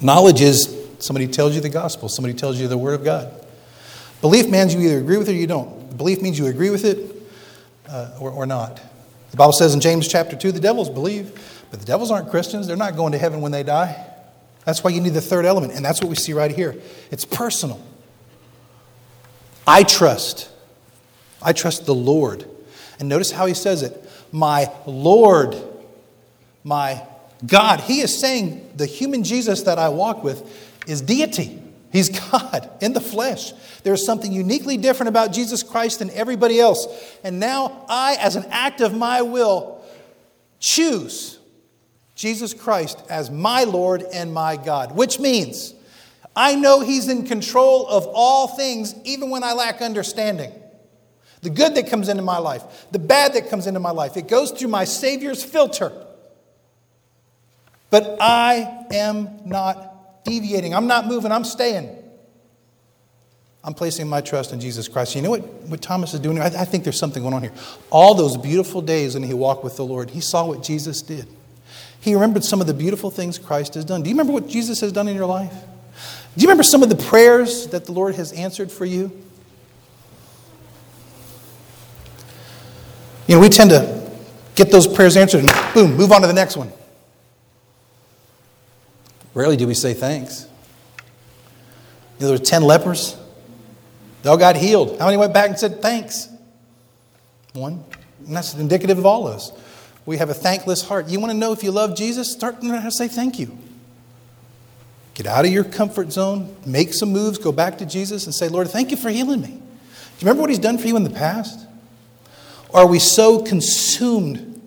Knowledge 0.00 0.40
is 0.40 0.86
Somebody 0.98 1.26
tells 1.26 1.54
you 1.54 1.60
the 1.60 1.68
gospel, 1.68 2.08
somebody 2.08 2.34
tells 2.34 2.60
you 2.60 2.68
the 2.68 2.78
word 2.78 2.94
of 2.94 3.04
God. 3.04 3.32
Belief 4.20 4.48
means 4.48 4.74
you 4.74 4.80
either 4.80 4.98
agree 4.98 5.18
with 5.18 5.28
it 5.28 5.32
or 5.32 5.36
you 5.36 5.46
don't. 5.46 5.96
Belief 5.96 6.22
means 6.22 6.38
you 6.38 6.46
agree 6.46 6.70
with 6.70 6.84
it 6.84 7.15
uh, 7.88 8.16
or, 8.20 8.30
or 8.30 8.46
not. 8.46 8.80
The 9.30 9.36
Bible 9.36 9.52
says 9.52 9.74
in 9.74 9.80
James 9.80 10.08
chapter 10.08 10.36
2 10.36 10.52
the 10.52 10.60
devils 10.60 10.88
believe, 10.88 11.62
but 11.70 11.80
the 11.80 11.86
devils 11.86 12.10
aren't 12.10 12.30
Christians. 12.30 12.66
They're 12.66 12.76
not 12.76 12.96
going 12.96 13.12
to 13.12 13.18
heaven 13.18 13.40
when 13.40 13.52
they 13.52 13.62
die. 13.62 14.06
That's 14.64 14.82
why 14.82 14.90
you 14.90 15.00
need 15.00 15.14
the 15.14 15.20
third 15.20 15.44
element, 15.44 15.74
and 15.74 15.84
that's 15.84 16.00
what 16.00 16.08
we 16.08 16.16
see 16.16 16.32
right 16.32 16.50
here. 16.50 16.74
It's 17.10 17.24
personal. 17.24 17.80
I 19.66 19.82
trust. 19.82 20.50
I 21.42 21.52
trust 21.52 21.86
the 21.86 21.94
Lord. 21.94 22.44
And 22.98 23.08
notice 23.08 23.30
how 23.30 23.46
he 23.46 23.54
says 23.54 23.82
it 23.82 24.08
My 24.32 24.70
Lord, 24.86 25.56
my 26.64 27.02
God. 27.46 27.80
He 27.80 28.00
is 28.00 28.18
saying 28.18 28.72
the 28.76 28.86
human 28.86 29.22
Jesus 29.22 29.62
that 29.62 29.78
I 29.78 29.88
walk 29.90 30.24
with 30.24 30.42
is 30.88 31.00
deity. 31.00 31.62
He's 31.92 32.08
God 32.30 32.70
in 32.80 32.92
the 32.92 33.00
flesh. 33.00 33.52
There's 33.82 34.04
something 34.04 34.32
uniquely 34.32 34.76
different 34.76 35.08
about 35.08 35.32
Jesus 35.32 35.62
Christ 35.62 36.00
than 36.00 36.10
everybody 36.10 36.60
else. 36.60 36.86
And 37.24 37.38
now 37.40 37.84
I, 37.88 38.16
as 38.20 38.36
an 38.36 38.46
act 38.50 38.80
of 38.80 38.94
my 38.94 39.22
will, 39.22 39.84
choose 40.58 41.38
Jesus 42.14 42.54
Christ 42.54 43.02
as 43.10 43.30
my 43.30 43.64
Lord 43.64 44.02
and 44.12 44.32
my 44.32 44.56
God, 44.56 44.96
which 44.96 45.20
means 45.20 45.74
I 46.34 46.54
know 46.54 46.80
He's 46.80 47.08
in 47.08 47.26
control 47.26 47.86
of 47.86 48.06
all 48.12 48.48
things, 48.48 48.94
even 49.04 49.30
when 49.30 49.42
I 49.42 49.52
lack 49.52 49.80
understanding. 49.80 50.52
The 51.42 51.50
good 51.50 51.74
that 51.76 51.88
comes 51.88 52.08
into 52.08 52.22
my 52.22 52.38
life, 52.38 52.62
the 52.90 52.98
bad 52.98 53.34
that 53.34 53.48
comes 53.48 53.66
into 53.66 53.80
my 53.80 53.90
life, 53.90 54.16
it 54.16 54.26
goes 54.28 54.50
through 54.50 54.68
my 54.68 54.84
Savior's 54.84 55.44
filter. 55.44 55.92
But 57.90 58.16
I 58.20 58.86
am 58.90 59.40
not 59.44 59.95
deviating. 60.26 60.74
I'm 60.74 60.86
not 60.86 61.06
moving. 61.06 61.32
I'm 61.32 61.44
staying. 61.44 61.96
I'm 63.64 63.74
placing 63.74 64.08
my 64.08 64.20
trust 64.20 64.52
in 64.52 64.60
Jesus 64.60 64.86
Christ. 64.86 65.16
You 65.16 65.22
know 65.22 65.30
what, 65.30 65.42
what 65.42 65.82
Thomas 65.82 66.14
is 66.14 66.20
doing? 66.20 66.38
I, 66.38 66.46
I 66.46 66.64
think 66.64 66.84
there's 66.84 66.98
something 66.98 67.22
going 67.22 67.34
on 67.34 67.42
here. 67.42 67.52
All 67.90 68.14
those 68.14 68.36
beautiful 68.36 68.80
days 68.80 69.14
when 69.14 69.24
he 69.24 69.34
walked 69.34 69.64
with 69.64 69.76
the 69.76 69.84
Lord, 69.84 70.10
he 70.10 70.20
saw 70.20 70.46
what 70.46 70.62
Jesus 70.62 71.02
did. 71.02 71.26
He 72.00 72.14
remembered 72.14 72.44
some 72.44 72.60
of 72.60 72.68
the 72.68 72.74
beautiful 72.74 73.10
things 73.10 73.38
Christ 73.38 73.74
has 73.74 73.84
done. 73.84 74.02
Do 74.02 74.08
you 74.08 74.14
remember 74.14 74.32
what 74.32 74.46
Jesus 74.46 74.80
has 74.82 74.92
done 74.92 75.08
in 75.08 75.16
your 75.16 75.26
life? 75.26 75.52
Do 76.36 76.42
you 76.42 76.46
remember 76.46 76.62
some 76.62 76.84
of 76.84 76.90
the 76.90 76.96
prayers 76.96 77.66
that 77.68 77.86
the 77.86 77.92
Lord 77.92 78.14
has 78.14 78.32
answered 78.32 78.70
for 78.70 78.84
you? 78.84 79.10
You 83.26 83.34
know, 83.34 83.40
we 83.40 83.48
tend 83.48 83.70
to 83.70 84.08
get 84.54 84.70
those 84.70 84.86
prayers 84.86 85.16
answered 85.16 85.40
and 85.40 85.74
boom, 85.74 85.96
move 85.96 86.12
on 86.12 86.20
to 86.20 86.28
the 86.28 86.32
next 86.32 86.56
one. 86.56 86.70
Rarely 89.36 89.58
do 89.58 89.66
we 89.66 89.74
say 89.74 89.92
thanks. 89.92 90.48
You 92.18 92.22
know, 92.22 92.28
there 92.28 92.38
were 92.38 92.44
10 92.44 92.62
lepers. 92.62 93.18
They 94.22 94.30
all 94.30 94.38
got 94.38 94.56
healed. 94.56 94.98
How 94.98 95.04
many 95.04 95.18
went 95.18 95.34
back 95.34 95.50
and 95.50 95.58
said 95.58 95.82
thanks? 95.82 96.30
One. 97.52 97.84
And 98.26 98.34
that's 98.34 98.54
indicative 98.54 98.96
of 98.96 99.04
all 99.04 99.28
of 99.28 99.34
us. 99.34 99.52
We 100.06 100.16
have 100.16 100.30
a 100.30 100.34
thankless 100.34 100.80
heart. 100.80 101.08
You 101.08 101.20
want 101.20 101.32
to 101.32 101.36
know 101.36 101.52
if 101.52 101.62
you 101.62 101.70
love 101.70 101.94
Jesus? 101.94 102.32
Start 102.32 102.62
learning 102.62 102.80
how 102.80 102.88
to 102.88 102.90
say 102.90 103.08
thank 103.08 103.38
you. 103.38 103.58
Get 105.12 105.26
out 105.26 105.44
of 105.44 105.52
your 105.52 105.64
comfort 105.64 106.12
zone, 106.12 106.56
make 106.64 106.94
some 106.94 107.10
moves, 107.10 107.36
go 107.36 107.52
back 107.52 107.76
to 107.78 107.84
Jesus 107.84 108.24
and 108.24 108.34
say, 108.34 108.48
Lord, 108.48 108.70
thank 108.70 108.90
you 108.90 108.96
for 108.96 109.10
healing 109.10 109.42
me. 109.42 109.48
Do 109.48 109.52
you 109.52 109.60
remember 110.22 110.40
what 110.40 110.48
He's 110.48 110.58
done 110.58 110.78
for 110.78 110.86
you 110.86 110.96
in 110.96 111.04
the 111.04 111.10
past? 111.10 111.66
Or 112.70 112.80
are 112.80 112.86
we 112.86 112.98
so 112.98 113.42
consumed 113.42 114.62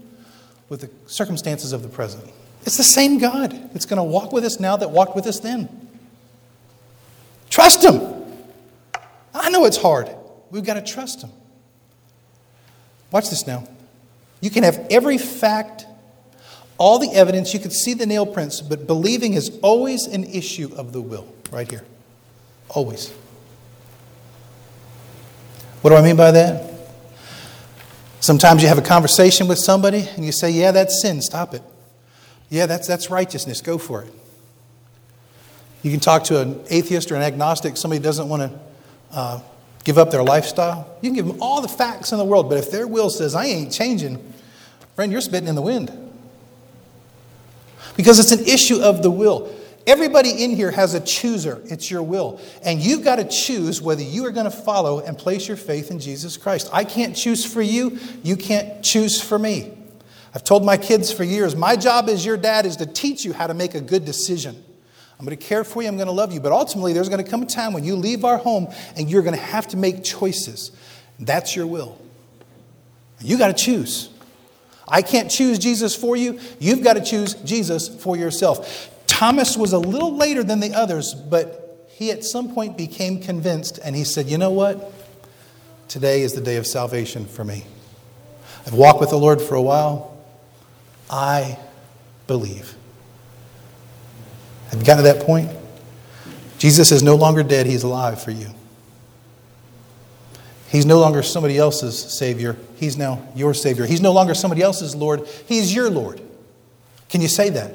with 0.70 0.82
the 0.82 0.92
circumstances 1.08 1.74
of 1.74 1.82
the 1.82 1.90
present? 1.90 2.32
It's 2.70 2.78
the 2.78 2.84
same 2.84 3.18
God 3.18 3.74
that's 3.74 3.88
going 3.88 3.98
to 3.98 4.04
walk 4.04 4.32
with 4.32 4.46
us 4.46 4.60
now 4.60 4.78
that 4.78 4.92
walked 4.92 5.16
with 5.16 5.26
us 5.26 5.40
then. 5.40 5.68
Trust 7.50 7.84
Him. 7.84 8.00
I 9.34 9.50
know 9.50 9.66
it's 9.66 9.78
hard. 9.78 10.08
We've 10.52 10.64
got 10.64 10.76
to 10.76 10.84
trust 10.84 11.24
Him. 11.24 11.32
Watch 13.10 13.32
this 13.32 13.48
now. 13.48 13.68
You 14.40 14.52
can 14.52 14.62
have 14.62 14.86
every 14.92 15.18
fact, 15.18 15.88
all 16.78 17.00
the 17.00 17.12
evidence, 17.12 17.56
you 17.56 17.60
can 17.60 17.72
see 17.72 17.96
the 17.96 18.06
nail 18.06 18.28
prints, 18.28 18.62
but 18.62 18.86
believing 18.86 19.34
is 19.34 19.50
always 19.64 20.06
an 20.06 20.26
issue 20.26 20.70
of 20.78 20.94
the 20.94 21.02
will, 21.02 21.28
right 21.50 21.68
here. 21.68 21.84
Always. 22.70 23.10
What 25.82 25.90
do 25.90 25.96
I 25.96 26.04
mean 26.04 26.18
by 26.18 26.30
that? 26.30 26.72
Sometimes 28.20 28.62
you 28.62 28.68
have 28.68 28.78
a 28.78 28.84
conversation 28.84 29.48
with 29.48 29.58
somebody 29.58 30.08
and 30.16 30.24
you 30.24 30.32
say, 30.32 30.52
Yeah, 30.52 30.70
that's 30.70 31.02
sin, 31.02 31.24
stop 31.24 31.56
it. 31.56 31.64
Yeah, 32.50 32.66
that's, 32.66 32.88
that's 32.88 33.10
righteousness, 33.10 33.62
go 33.62 33.78
for 33.78 34.04
it. 34.04 34.14
You 35.84 35.92
can 35.92 36.00
talk 36.00 36.26
to 36.26 36.42
an 36.42 36.62
atheist 36.70 37.12
or 37.12 37.16
an 37.16 37.22
agnostic, 37.22 37.78
somebody 37.78 38.02
doesn't 38.02 38.28
want 38.28 38.52
to 38.52 38.60
uh, 39.12 39.42
give 39.84 39.98
up 39.98 40.12
their 40.12 40.24
lifestyle. 40.24 40.98
You 41.02 41.10
can 41.10 41.16
give 41.16 41.28
them 41.28 41.42
all 41.42 41.62
the 41.62 41.68
facts 41.68 42.12
in 42.12 42.18
the 42.18 42.26
world, 42.26 42.50
but 42.50 42.58
if 42.58 42.72
their 42.72 42.88
will 42.88 43.10
says, 43.10 43.36
I 43.36 43.46
ain't 43.46 43.72
changing, 43.72 44.34
friend, 44.96 45.12
you're 45.12 45.22
spitting 45.22 45.48
in 45.48 45.56
the 45.56 45.62
wind. 45.62 45.92
Because 47.96 48.20
it's 48.20 48.32
an 48.32 48.46
issue 48.46 48.82
of 48.82 49.04
the 49.04 49.12
will. 49.12 49.54
Everybody 49.88 50.44
in 50.44 50.52
here 50.52 50.72
has 50.72 50.94
a 50.94 51.00
chooser. 51.00 51.62
It's 51.66 51.90
your 51.90 52.04
will. 52.04 52.40
And 52.64 52.80
you've 52.80 53.04
got 53.04 53.16
to 53.16 53.24
choose 53.24 53.82
whether 53.82 54.04
you 54.04 54.26
are 54.26 54.32
going 54.32 54.46
to 54.46 54.52
follow 54.52 55.00
and 55.00 55.18
place 55.18 55.48
your 55.48 55.58
faith 55.58 55.90
in 55.90 56.00
Jesus 56.00 56.38
Christ. 56.38 56.70
I 56.72 56.84
can't 56.84 57.16
choose 57.16 57.46
for 57.46 57.62
you. 57.62 57.98
You 58.22 58.36
can't 58.36 58.84
choose 58.84 59.20
for 59.20 59.40
me. 59.40 59.74
I've 60.34 60.44
told 60.44 60.64
my 60.64 60.78
kids 60.78 61.12
for 61.12 61.24
years 61.24 61.56
my 61.56 61.76
job 61.76 62.08
as 62.10 62.26
your 62.26 62.38
dad 62.38 62.66
is 62.66 62.78
to 62.78 62.86
teach 62.86 63.26
you 63.26 63.34
how 63.34 63.48
to 63.48 63.54
make 63.54 63.76
a 63.76 63.82
good 63.82 64.06
decision. 64.06 64.64
I'm 65.20 65.26
going 65.26 65.38
to 65.38 65.44
care 65.44 65.64
for 65.66 65.82
you, 65.82 65.88
I'm 65.90 65.98
going 65.98 66.08
to 66.08 66.14
love 66.14 66.32
you. 66.32 66.40
But 66.40 66.54
ultimately, 66.54 66.94
there's 66.94 67.10
going 67.10 67.24
to 67.24 67.30
come 67.30 67.44
a 67.44 67.46
time 67.46 67.74
when 67.74 67.84
you 67.84 67.96
leave 67.96 68.24
our 68.24 68.38
home 68.38 68.70
and 68.96 69.10
you're 69.10 69.22
going 69.22 69.36
to 69.36 69.42
have 69.42 69.68
to 69.70 69.78
make 69.78 70.04
choices. 70.04 70.72
That's 71.20 71.56
your 71.56 71.68
will. 71.68 72.00
You 73.20 73.38
got 73.38 73.56
to 73.56 73.64
choose. 73.64 74.10
I 74.88 75.02
can't 75.02 75.30
choose 75.30 75.60
Jesus 75.60 75.96
for 75.96 76.16
you. 76.16 76.40
You've 76.60 76.84
got 76.84 76.94
to 76.94 77.04
choose 77.04 77.34
Jesus 77.36 77.88
for 77.88 78.16
yourself. 78.16 78.90
Thomas 79.08 79.58
was 79.58 79.74
a 79.74 79.78
little 79.78 80.16
later 80.16 80.44
than 80.44 80.62
the 80.62 80.74
others, 80.74 81.14
but 81.14 81.88
he 81.90 82.12
at 82.12 82.24
some 82.24 82.54
point 82.54 82.78
became 82.78 83.20
convinced 83.20 83.78
and 83.84 83.96
he 83.96 84.06
said, 84.06 84.28
You 84.28 84.38
know 84.38 84.52
what? 84.52 84.94
Today 85.90 86.22
is 86.22 86.34
the 86.34 86.42
day 86.42 86.56
of 86.56 86.66
salvation 86.66 87.26
for 87.26 87.44
me. 87.44 87.66
I've 88.66 88.74
walked 88.74 89.02
with 89.02 89.10
the 89.10 89.18
Lord 89.18 89.42
for 89.42 89.56
a 89.56 89.62
while. 89.62 90.18
I 91.10 91.58
believe. 92.28 92.76
Have 94.70 94.80
you 94.80 94.86
gotten 94.86 95.04
to 95.04 95.14
that 95.14 95.26
point? 95.26 95.50
Jesus 96.60 96.92
is 96.92 97.02
no 97.02 97.16
longer 97.16 97.42
dead, 97.42 97.66
he's 97.66 97.84
alive 97.84 98.22
for 98.22 98.32
you. 98.32 98.50
He's 100.68 100.86
no 100.86 101.00
longer 101.00 101.24
somebody 101.24 101.58
else's 101.58 101.98
Savior, 101.98 102.56
he's 102.76 102.96
now 102.96 103.28
your 103.36 103.54
Savior. 103.54 103.86
He's 103.86 104.02
no 104.02 104.12
longer 104.12 104.36
somebody 104.36 104.62
else's 104.62 104.96
Lord, 104.96 105.28
he's 105.48 105.74
your 105.74 105.90
Lord. 105.90 106.22
Can 107.10 107.22
you 107.22 107.28
say 107.28 107.50
that? 107.50 107.74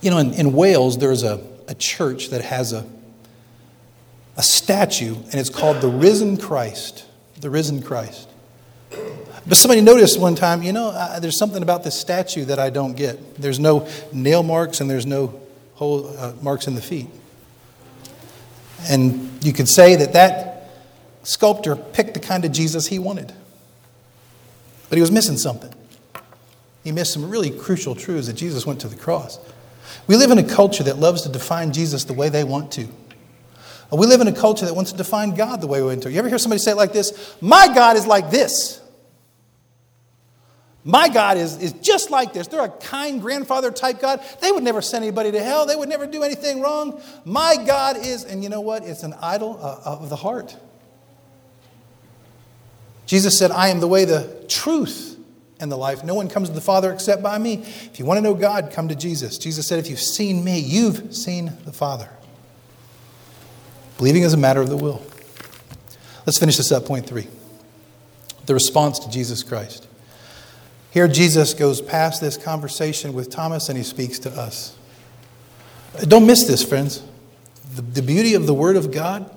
You 0.00 0.10
know, 0.10 0.18
in, 0.18 0.32
in 0.34 0.52
Wales, 0.52 0.98
there's 0.98 1.24
a, 1.24 1.44
a 1.66 1.74
church 1.74 2.30
that 2.30 2.42
has 2.42 2.72
a, 2.72 2.86
a 4.36 4.42
statue, 4.42 5.14
and 5.14 5.34
it's 5.34 5.50
called 5.50 5.80
the 5.80 5.88
Risen 5.88 6.36
Christ. 6.36 7.04
The 7.40 7.50
Risen 7.50 7.82
Christ. 7.82 8.28
But 9.46 9.56
somebody 9.56 9.80
noticed 9.80 10.20
one 10.20 10.34
time, 10.34 10.62
you 10.62 10.72
know, 10.72 10.88
uh, 10.88 11.18
there's 11.18 11.38
something 11.38 11.62
about 11.62 11.82
this 11.82 11.98
statue 11.98 12.44
that 12.44 12.58
I 12.58 12.70
don't 12.70 12.96
get. 12.96 13.36
There's 13.36 13.58
no 13.58 13.88
nail 14.12 14.42
marks 14.42 14.80
and 14.80 14.88
there's 14.88 15.06
no 15.06 15.40
hole 15.74 16.14
uh, 16.16 16.32
marks 16.40 16.68
in 16.68 16.74
the 16.74 16.82
feet. 16.82 17.08
And 18.88 19.44
you 19.44 19.52
could 19.52 19.68
say 19.68 19.96
that 19.96 20.12
that 20.12 20.70
sculptor 21.24 21.76
picked 21.76 22.14
the 22.14 22.20
kind 22.20 22.44
of 22.44 22.52
Jesus 22.52 22.86
he 22.86 22.98
wanted. 22.98 23.32
But 24.88 24.96
he 24.96 25.00
was 25.00 25.10
missing 25.10 25.36
something. 25.36 25.72
He 26.84 26.92
missed 26.92 27.12
some 27.12 27.30
really 27.30 27.50
crucial 27.50 27.94
truths 27.94 28.26
that 28.26 28.34
Jesus 28.34 28.66
went 28.66 28.80
to 28.80 28.88
the 28.88 28.96
cross. 28.96 29.38
We 30.06 30.16
live 30.16 30.30
in 30.30 30.38
a 30.38 30.44
culture 30.44 30.82
that 30.84 30.98
loves 30.98 31.22
to 31.22 31.28
define 31.28 31.72
Jesus 31.72 32.04
the 32.04 32.12
way 32.12 32.28
they 32.28 32.44
want 32.44 32.72
to. 32.72 32.88
We 33.90 34.06
live 34.06 34.20
in 34.22 34.28
a 34.28 34.32
culture 34.32 34.64
that 34.64 34.74
wants 34.74 34.90
to 34.92 34.96
define 34.96 35.34
God 35.34 35.60
the 35.60 35.66
way 35.66 35.80
we 35.80 35.88
want 35.88 36.02
to. 36.04 36.10
You 36.10 36.18
ever 36.18 36.28
hear 36.28 36.38
somebody 36.38 36.60
say 36.60 36.72
it 36.72 36.76
like 36.76 36.92
this? 36.92 37.36
My 37.42 37.72
God 37.74 37.96
is 37.96 38.06
like 38.06 38.30
this. 38.30 38.81
My 40.84 41.08
God 41.08 41.36
is, 41.36 41.58
is 41.58 41.72
just 41.74 42.10
like 42.10 42.32
this. 42.32 42.48
They're 42.48 42.64
a 42.64 42.68
kind 42.68 43.20
grandfather 43.20 43.70
type 43.70 44.00
God. 44.00 44.20
They 44.40 44.50
would 44.50 44.64
never 44.64 44.82
send 44.82 45.04
anybody 45.04 45.30
to 45.32 45.42
hell, 45.42 45.66
they 45.66 45.76
would 45.76 45.88
never 45.88 46.06
do 46.06 46.22
anything 46.22 46.60
wrong. 46.60 47.00
My 47.24 47.56
God 47.64 47.96
is, 47.96 48.24
and 48.24 48.42
you 48.42 48.48
know 48.48 48.60
what? 48.60 48.84
It's 48.84 49.02
an 49.02 49.14
idol 49.20 49.58
uh, 49.62 49.80
of 49.84 50.08
the 50.08 50.16
heart. 50.16 50.56
Jesus 53.06 53.38
said, 53.38 53.50
I 53.50 53.68
am 53.68 53.80
the 53.80 53.86
way, 53.86 54.04
the 54.04 54.44
truth, 54.48 55.18
and 55.60 55.70
the 55.70 55.76
life. 55.76 56.02
No 56.02 56.14
one 56.14 56.28
comes 56.28 56.48
to 56.48 56.54
the 56.54 56.60
Father 56.60 56.92
except 56.92 57.22
by 57.22 57.38
me. 57.38 57.54
If 57.54 57.98
you 57.98 58.04
want 58.04 58.18
to 58.18 58.22
know 58.22 58.34
God, 58.34 58.72
come 58.72 58.88
to 58.88 58.96
Jesus. 58.96 59.38
Jesus 59.38 59.68
said, 59.68 59.78
If 59.78 59.88
you've 59.88 60.00
seen 60.00 60.42
me, 60.42 60.58
you've 60.58 61.14
seen 61.14 61.52
the 61.64 61.72
Father. 61.72 62.08
Believing 63.98 64.24
is 64.24 64.32
a 64.32 64.38
matter 64.38 64.60
of 64.60 64.68
the 64.68 64.76
will. 64.76 65.00
Let's 66.26 66.38
finish 66.38 66.56
this 66.56 66.72
up, 66.72 66.86
point 66.86 67.06
three 67.06 67.28
the 68.46 68.54
response 68.54 68.98
to 68.98 69.10
Jesus 69.10 69.44
Christ. 69.44 69.86
Here, 70.92 71.08
Jesus 71.08 71.54
goes 71.54 71.80
past 71.80 72.20
this 72.20 72.36
conversation 72.36 73.14
with 73.14 73.30
Thomas 73.30 73.70
and 73.70 73.78
he 73.78 73.82
speaks 73.82 74.18
to 74.20 74.30
us. 74.30 74.76
Don't 76.02 76.26
miss 76.26 76.46
this, 76.46 76.62
friends. 76.62 77.02
The, 77.74 77.80
the 77.80 78.02
beauty 78.02 78.34
of 78.34 78.46
the 78.46 78.52
Word 78.52 78.76
of 78.76 78.92
God, 78.92 79.34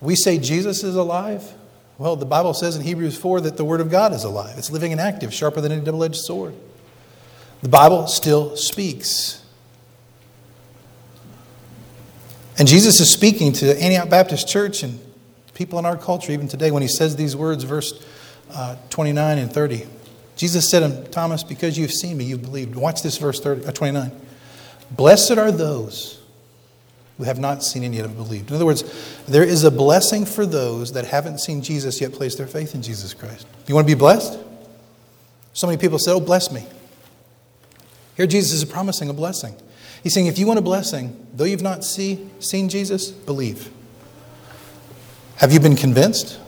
we 0.00 0.16
say 0.16 0.38
Jesus 0.38 0.82
is 0.82 0.96
alive. 0.96 1.52
Well, 1.98 2.16
the 2.16 2.24
Bible 2.24 2.54
says 2.54 2.74
in 2.74 2.82
Hebrews 2.82 3.18
4 3.18 3.42
that 3.42 3.58
the 3.58 3.66
Word 3.66 3.82
of 3.82 3.90
God 3.90 4.14
is 4.14 4.24
alive. 4.24 4.56
It's 4.56 4.70
living 4.70 4.92
and 4.92 5.00
active, 5.00 5.34
sharper 5.34 5.60
than 5.60 5.72
any 5.72 5.84
double 5.84 6.04
edged 6.04 6.16
sword. 6.16 6.54
The 7.60 7.68
Bible 7.68 8.06
still 8.06 8.56
speaks. 8.56 9.44
And 12.56 12.66
Jesus 12.66 12.98
is 12.98 13.12
speaking 13.12 13.52
to 13.54 13.78
Antioch 13.78 14.08
Baptist 14.08 14.48
Church 14.48 14.82
and 14.82 14.98
people 15.52 15.78
in 15.78 15.84
our 15.84 15.98
culture, 15.98 16.32
even 16.32 16.48
today, 16.48 16.70
when 16.70 16.82
he 16.82 16.88
says 16.88 17.14
these 17.14 17.36
words, 17.36 17.64
verse 17.64 18.02
uh, 18.52 18.76
29 18.88 19.36
and 19.36 19.52
30. 19.52 19.86
Jesus 20.38 20.70
said 20.70 20.80
to 20.80 21.10
Thomas, 21.10 21.42
Because 21.42 21.76
you've 21.76 21.92
seen 21.92 22.16
me, 22.16 22.24
you've 22.24 22.42
believed. 22.42 22.74
Watch 22.74 23.02
this 23.02 23.18
verse 23.18 23.40
30, 23.40 23.66
uh, 23.66 23.72
29. 23.72 24.10
Blessed 24.92 25.32
are 25.32 25.52
those 25.52 26.18
who 27.18 27.24
have 27.24 27.38
not 27.38 27.62
seen 27.62 27.82
and 27.82 27.94
yet 27.94 28.06
have 28.06 28.16
believed. 28.16 28.48
In 28.48 28.56
other 28.56 28.64
words, 28.64 28.84
there 29.26 29.42
is 29.42 29.64
a 29.64 29.70
blessing 29.70 30.24
for 30.24 30.46
those 30.46 30.92
that 30.92 31.04
haven't 31.04 31.40
seen 31.40 31.60
Jesus 31.60 32.00
yet 32.00 32.12
place 32.12 32.36
their 32.36 32.46
faith 32.46 32.74
in 32.74 32.80
Jesus 32.80 33.12
Christ. 33.12 33.46
You 33.66 33.74
want 33.74 33.86
to 33.86 33.94
be 33.94 33.98
blessed? 33.98 34.38
So 35.52 35.66
many 35.66 35.76
people 35.76 35.98
say, 35.98 36.12
Oh, 36.12 36.20
bless 36.20 36.50
me. 36.50 36.64
Here, 38.16 38.26
Jesus 38.26 38.52
is 38.52 38.64
promising 38.64 39.10
a 39.10 39.12
blessing. 39.12 39.54
He's 40.02 40.14
saying, 40.14 40.26
if 40.26 40.38
you 40.38 40.46
want 40.46 40.58
a 40.58 40.62
blessing, 40.62 41.26
though 41.34 41.44
you've 41.44 41.62
not 41.62 41.84
see, 41.84 42.28
seen 42.40 42.68
Jesus, 42.68 43.10
believe. 43.10 43.70
Have 45.36 45.52
you 45.52 45.60
been 45.60 45.76
convinced? 45.76 46.38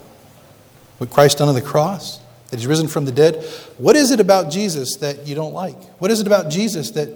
What 0.98 1.10
Christ 1.10 1.38
done 1.38 1.48
on 1.48 1.54
the 1.54 1.62
cross? 1.62 2.20
That 2.50 2.58
he's 2.58 2.66
risen 2.66 2.88
from 2.88 3.04
the 3.04 3.12
dead? 3.12 3.44
What 3.78 3.96
is 3.96 4.10
it 4.10 4.20
about 4.20 4.50
Jesus 4.50 4.96
that 4.96 5.26
you 5.26 5.34
don't 5.34 5.52
like? 5.52 5.80
What 6.00 6.10
is 6.10 6.20
it 6.20 6.26
about 6.26 6.50
Jesus 6.50 6.90
that 6.92 7.08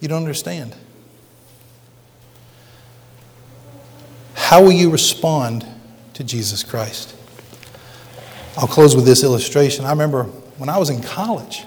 you 0.00 0.08
don't 0.08 0.18
understand? 0.18 0.74
How 4.34 4.62
will 4.62 4.72
you 4.72 4.90
respond 4.90 5.64
to 6.14 6.24
Jesus 6.24 6.62
Christ? 6.62 7.14
I'll 8.56 8.66
close 8.66 8.94
with 8.94 9.06
this 9.06 9.22
illustration. 9.22 9.84
I 9.84 9.90
remember 9.90 10.24
when 10.58 10.68
I 10.68 10.78
was 10.78 10.90
in 10.90 11.02
college, 11.02 11.64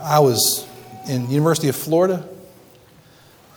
I 0.00 0.20
was 0.20 0.66
in 1.08 1.28
University 1.28 1.68
of 1.68 1.76
Florida, 1.76 2.26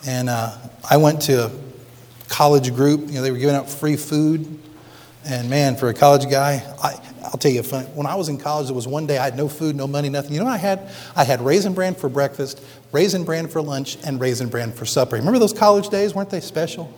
and 0.05 0.29
uh, 0.29 0.57
I 0.89 0.97
went 0.97 1.21
to 1.23 1.45
a 1.45 1.51
college 2.27 2.73
group. 2.75 3.07
You 3.07 3.13
know, 3.13 3.21
they 3.21 3.31
were 3.31 3.37
giving 3.37 3.55
out 3.55 3.69
free 3.69 3.95
food, 3.95 4.59
and 5.25 5.49
man, 5.49 5.77
for 5.77 5.87
a 5.87 5.93
college 5.93 6.29
guy, 6.29 6.61
I, 6.83 6.99
tell 7.43 7.51
you, 7.51 7.63
fun. 7.63 7.85
when 7.95 8.07
I 8.07 8.15
was 8.15 8.29
in 8.29 8.37
college, 8.37 8.67
there 8.67 8.75
was 8.75 8.87
one 8.87 9.05
day 9.05 9.17
I 9.17 9.25
had 9.25 9.35
no 9.35 9.47
food, 9.47 9.75
no 9.75 9.85
money, 9.85 10.09
nothing. 10.09 10.33
You 10.33 10.39
know 10.39 10.45
what 10.45 10.53
I 10.53 10.57
had? 10.57 10.89
I 11.15 11.23
had 11.23 11.41
raisin 11.41 11.73
bran 11.73 11.93
for 11.93 12.09
breakfast, 12.09 12.63
raisin 12.91 13.25
bran 13.25 13.47
for 13.47 13.61
lunch, 13.61 13.97
and 14.05 14.19
raisin 14.19 14.49
bran 14.49 14.71
for 14.71 14.85
supper. 14.85 15.17
Remember 15.17 15.39
those 15.39 15.53
college 15.53 15.89
days? 15.89 16.15
Weren't 16.15 16.29
they 16.29 16.39
special? 16.39 16.91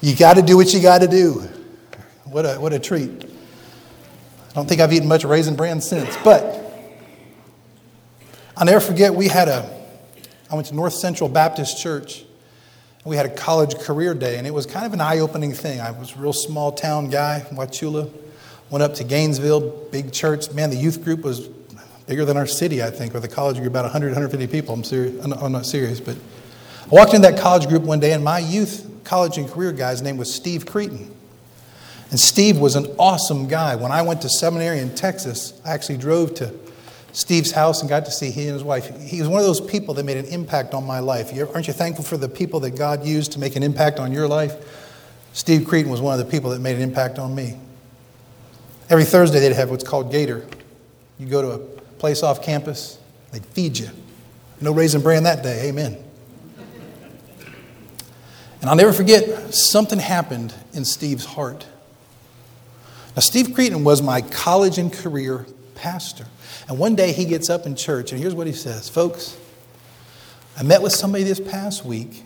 You 0.00 0.16
got 0.16 0.34
to 0.34 0.42
do 0.42 0.56
what 0.56 0.72
you 0.72 0.80
got 0.80 1.00
to 1.02 1.08
do. 1.08 1.48
What 2.24 2.46
a, 2.46 2.54
what 2.54 2.72
a 2.72 2.78
treat. 2.78 3.10
I 3.10 4.52
don't 4.54 4.68
think 4.68 4.80
I've 4.80 4.92
eaten 4.92 5.08
much 5.08 5.24
raisin 5.24 5.54
bran 5.54 5.80
since, 5.80 6.16
but 6.24 6.54
I'll 8.56 8.64
never 8.64 8.80
forget 8.80 9.14
we 9.14 9.28
had 9.28 9.48
a, 9.48 9.68
I 10.50 10.54
went 10.54 10.68
to 10.68 10.74
North 10.74 10.94
Central 10.94 11.28
Baptist 11.28 11.80
Church. 11.82 12.24
We 13.08 13.16
had 13.16 13.24
a 13.24 13.34
college 13.34 13.78
career 13.78 14.12
day, 14.12 14.36
and 14.36 14.46
it 14.46 14.52
was 14.52 14.66
kind 14.66 14.84
of 14.84 14.92
an 14.92 15.00
eye 15.00 15.20
opening 15.20 15.54
thing. 15.54 15.80
I 15.80 15.92
was 15.92 16.14
a 16.14 16.18
real 16.18 16.34
small 16.34 16.72
town 16.72 17.08
guy, 17.08 17.42
Wauchula. 17.52 18.12
Went 18.68 18.82
up 18.82 18.96
to 18.96 19.04
Gainesville, 19.04 19.86
big 19.90 20.12
church. 20.12 20.52
Man, 20.52 20.68
the 20.68 20.76
youth 20.76 21.02
group 21.02 21.22
was 21.22 21.48
bigger 22.06 22.26
than 22.26 22.36
our 22.36 22.46
city, 22.46 22.82
I 22.82 22.90
think, 22.90 23.14
or 23.14 23.20
the 23.20 23.26
college 23.26 23.56
group, 23.56 23.68
about 23.68 23.84
100, 23.84 24.08
150 24.08 24.46
people. 24.48 24.74
I'm, 24.74 24.84
serious, 24.84 25.24
I'm 25.24 25.52
not 25.52 25.64
serious, 25.64 26.00
but 26.00 26.16
I 26.16 26.88
walked 26.90 27.14
into 27.14 27.30
that 27.30 27.40
college 27.40 27.66
group 27.66 27.82
one 27.82 27.98
day, 27.98 28.12
and 28.12 28.22
my 28.22 28.40
youth 28.40 28.86
college 29.04 29.38
and 29.38 29.48
career 29.48 29.72
guy's 29.72 30.02
name 30.02 30.18
was 30.18 30.34
Steve 30.34 30.66
Cretin. 30.66 31.10
And 32.10 32.20
Steve 32.20 32.58
was 32.58 32.76
an 32.76 32.94
awesome 32.98 33.48
guy. 33.48 33.74
When 33.74 33.90
I 33.90 34.02
went 34.02 34.20
to 34.20 34.28
seminary 34.28 34.80
in 34.80 34.94
Texas, 34.94 35.58
I 35.64 35.72
actually 35.72 35.96
drove 35.96 36.34
to 36.34 36.54
Steve's 37.18 37.50
house 37.50 37.80
and 37.80 37.88
got 37.88 38.04
to 38.04 38.12
see 38.12 38.30
he 38.30 38.42
and 38.42 38.52
his 38.52 38.62
wife. 38.62 38.96
He 39.02 39.18
was 39.18 39.28
one 39.28 39.40
of 39.40 39.44
those 39.44 39.60
people 39.60 39.92
that 39.94 40.04
made 40.04 40.18
an 40.18 40.26
impact 40.26 40.72
on 40.72 40.86
my 40.86 41.00
life. 41.00 41.32
Aren't 41.52 41.66
you 41.66 41.72
thankful 41.72 42.04
for 42.04 42.16
the 42.16 42.28
people 42.28 42.60
that 42.60 42.76
God 42.76 43.04
used 43.04 43.32
to 43.32 43.40
make 43.40 43.56
an 43.56 43.64
impact 43.64 43.98
on 43.98 44.12
your 44.12 44.28
life? 44.28 44.54
Steve 45.32 45.66
Cretin 45.66 45.90
was 45.90 46.00
one 46.00 46.16
of 46.16 46.24
the 46.24 46.30
people 46.30 46.50
that 46.50 46.60
made 46.60 46.76
an 46.76 46.82
impact 46.82 47.18
on 47.18 47.34
me. 47.34 47.56
Every 48.88 49.04
Thursday, 49.04 49.40
they'd 49.40 49.52
have 49.52 49.68
what's 49.68 49.82
called 49.82 50.12
Gator. 50.12 50.46
You 51.18 51.26
go 51.26 51.42
to 51.42 51.50
a 51.50 51.58
place 51.98 52.22
off 52.22 52.40
campus, 52.40 53.00
they'd 53.32 53.44
feed 53.46 53.76
you. 53.76 53.90
No 54.60 54.70
raisin 54.70 55.02
bran 55.02 55.24
that 55.24 55.42
day, 55.42 55.70
amen. 55.70 55.98
And 58.60 58.70
I'll 58.70 58.76
never 58.76 58.92
forget, 58.92 59.52
something 59.52 59.98
happened 59.98 60.54
in 60.72 60.84
Steve's 60.84 61.24
heart. 61.24 61.66
Now, 63.16 63.22
Steve 63.22 63.54
Cretin 63.56 63.82
was 63.82 64.02
my 64.02 64.20
college 64.20 64.78
and 64.78 64.92
career 64.92 65.46
pastor. 65.78 66.26
And 66.68 66.78
one 66.78 66.94
day 66.94 67.12
he 67.12 67.24
gets 67.24 67.48
up 67.48 67.66
in 67.66 67.74
church, 67.74 68.12
and 68.12 68.20
here's 68.20 68.34
what 68.34 68.46
he 68.46 68.52
says 68.52 68.88
Folks, 68.88 69.38
I 70.56 70.62
met 70.62 70.82
with 70.82 70.92
somebody 70.92 71.24
this 71.24 71.40
past 71.40 71.84
week, 71.84 72.22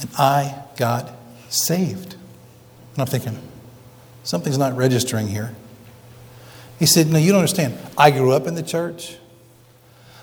and 0.00 0.10
I 0.18 0.64
got 0.76 1.12
saved. 1.48 2.14
And 2.94 3.00
I'm 3.02 3.06
thinking, 3.06 3.38
something's 4.24 4.58
not 4.58 4.76
registering 4.76 5.28
here. 5.28 5.54
He 6.78 6.86
said, 6.86 7.08
No, 7.08 7.18
you 7.18 7.32
don't 7.32 7.40
understand. 7.40 7.78
I 7.96 8.10
grew 8.10 8.32
up 8.32 8.46
in 8.46 8.54
the 8.54 8.62
church. 8.62 9.16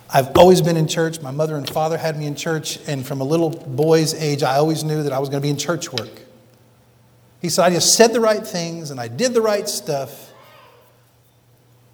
I've 0.10 0.36
always 0.38 0.62
been 0.62 0.78
in 0.78 0.88
church. 0.88 1.22
My 1.22 1.32
mother 1.32 1.56
and 1.56 1.68
father 1.68 1.98
had 1.98 2.18
me 2.18 2.28
in 2.28 2.36
church, 2.36 2.78
and 2.88 3.06
from 3.06 3.22
a 3.22 3.24
little 3.24 3.50
boy's 3.50 4.14
age, 4.14 4.44
I 4.44 4.58
always 4.58 4.84
knew 4.84 5.04
that 5.04 5.14
I 5.14 5.20
was 5.20 5.30
going 5.30 5.42
to 5.42 5.46
be 5.46 5.50
in 5.50 5.58
church 5.58 5.92
work. 5.92 6.24
He 7.44 7.50
said, 7.50 7.66
I 7.66 7.70
just 7.72 7.96
said 7.96 8.14
the 8.14 8.22
right 8.22 8.46
things 8.46 8.90
and 8.90 9.02
I 9.02 9.10
did 9.10 9.34
the 9.34 9.42
right 9.42 9.68
stuff, 9.68 10.33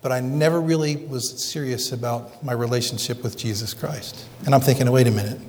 but 0.02 0.12
I 0.12 0.20
never 0.22 0.62
really 0.62 0.96
was 0.96 1.44
serious 1.44 1.92
about 1.92 2.44
my 2.44 2.54
relationship 2.54 3.22
with 3.24 3.38
Jesus 3.38 3.74
Christ. 3.74 4.26
And 4.46 4.56
I'm 4.56 4.62
thinking, 4.62 4.90
wait 4.92 5.08
a 5.08 5.12
minute. 5.12 5.40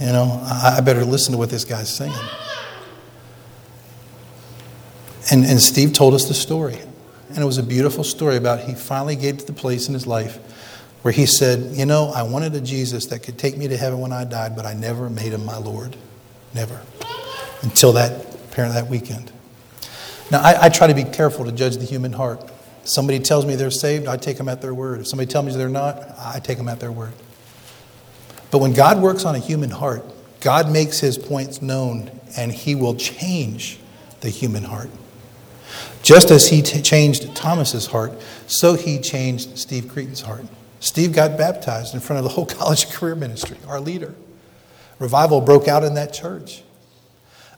You 0.00 0.06
know, 0.06 0.42
I 0.44 0.80
better 0.82 1.04
listen 1.04 1.32
to 1.32 1.38
what 1.38 1.48
this 1.48 1.64
guy's 1.64 1.94
saying. 1.94 2.12
And, 5.30 5.44
and 5.44 5.60
Steve 5.60 5.92
told 5.94 6.14
us 6.14 6.28
the 6.28 6.34
story. 6.34 6.78
And 7.30 7.38
it 7.38 7.44
was 7.44 7.58
a 7.58 7.62
beautiful 7.62 8.04
story 8.04 8.36
about 8.36 8.60
he 8.60 8.74
finally 8.74 9.16
gave 9.16 9.38
to 9.38 9.46
the 9.46 9.52
place 9.52 9.88
in 9.88 9.94
his 9.94 10.06
life 10.06 10.36
where 11.02 11.12
he 11.12 11.26
said, 11.26 11.76
You 11.76 11.86
know, 11.86 12.12
I 12.14 12.22
wanted 12.22 12.54
a 12.54 12.60
Jesus 12.60 13.06
that 13.06 13.20
could 13.20 13.38
take 13.38 13.56
me 13.56 13.68
to 13.68 13.76
heaven 13.76 14.00
when 14.00 14.12
I 14.12 14.24
died, 14.24 14.54
but 14.54 14.66
I 14.66 14.74
never 14.74 15.08
made 15.08 15.32
him 15.32 15.44
my 15.44 15.56
Lord. 15.56 15.96
Never. 16.54 16.80
Until 17.62 17.92
that, 17.94 18.24
apparently, 18.50 18.80
that 18.80 18.90
weekend. 18.90 19.32
Now, 20.30 20.42
I, 20.42 20.66
I, 20.66 20.68
try 20.68 20.88
to 20.88 20.94
be 20.94 21.04
careful 21.04 21.44
to 21.44 21.52
judge 21.52 21.76
the 21.76 21.84
human 21.84 22.12
heart. 22.12 22.50
Somebody 22.82 23.20
tells 23.20 23.46
me 23.46 23.54
they're 23.54 23.70
saved, 23.70 24.08
I 24.08 24.16
take 24.16 24.38
them 24.38 24.48
at 24.48 24.60
their 24.60 24.74
word. 24.74 25.00
If 25.00 25.08
somebody 25.08 25.30
tells 25.30 25.46
me 25.46 25.52
they're 25.52 25.68
not, 25.68 26.02
I 26.18 26.40
take 26.40 26.58
them 26.58 26.68
at 26.68 26.80
their 26.80 26.92
word. 26.92 27.12
But 28.50 28.58
when 28.58 28.72
God 28.72 29.00
works 29.00 29.24
on 29.24 29.34
a 29.34 29.38
human 29.38 29.70
heart, 29.70 30.04
God 30.40 30.70
makes 30.70 31.00
his 31.00 31.18
points 31.18 31.62
known 31.62 32.10
and 32.36 32.52
he 32.52 32.74
will 32.74 32.94
change 32.94 33.78
the 34.20 34.30
human 34.30 34.64
heart. 34.64 34.90
Just 36.02 36.30
as 36.30 36.48
he 36.48 36.62
t- 36.62 36.80
changed 36.82 37.34
Thomas's 37.34 37.86
heart, 37.86 38.12
so 38.46 38.74
he 38.74 38.98
changed 38.98 39.58
Steve 39.58 39.84
Cretin's 39.84 40.20
heart. 40.20 40.44
Steve 40.78 41.12
got 41.12 41.36
baptized 41.36 41.94
in 41.94 42.00
front 42.00 42.18
of 42.18 42.24
the 42.24 42.30
whole 42.30 42.46
college 42.46 42.90
career 42.90 43.14
ministry, 43.14 43.56
our 43.66 43.80
leader. 43.80 44.14
Revival 44.98 45.40
broke 45.40 45.68
out 45.68 45.84
in 45.84 45.94
that 45.94 46.12
church. 46.12 46.62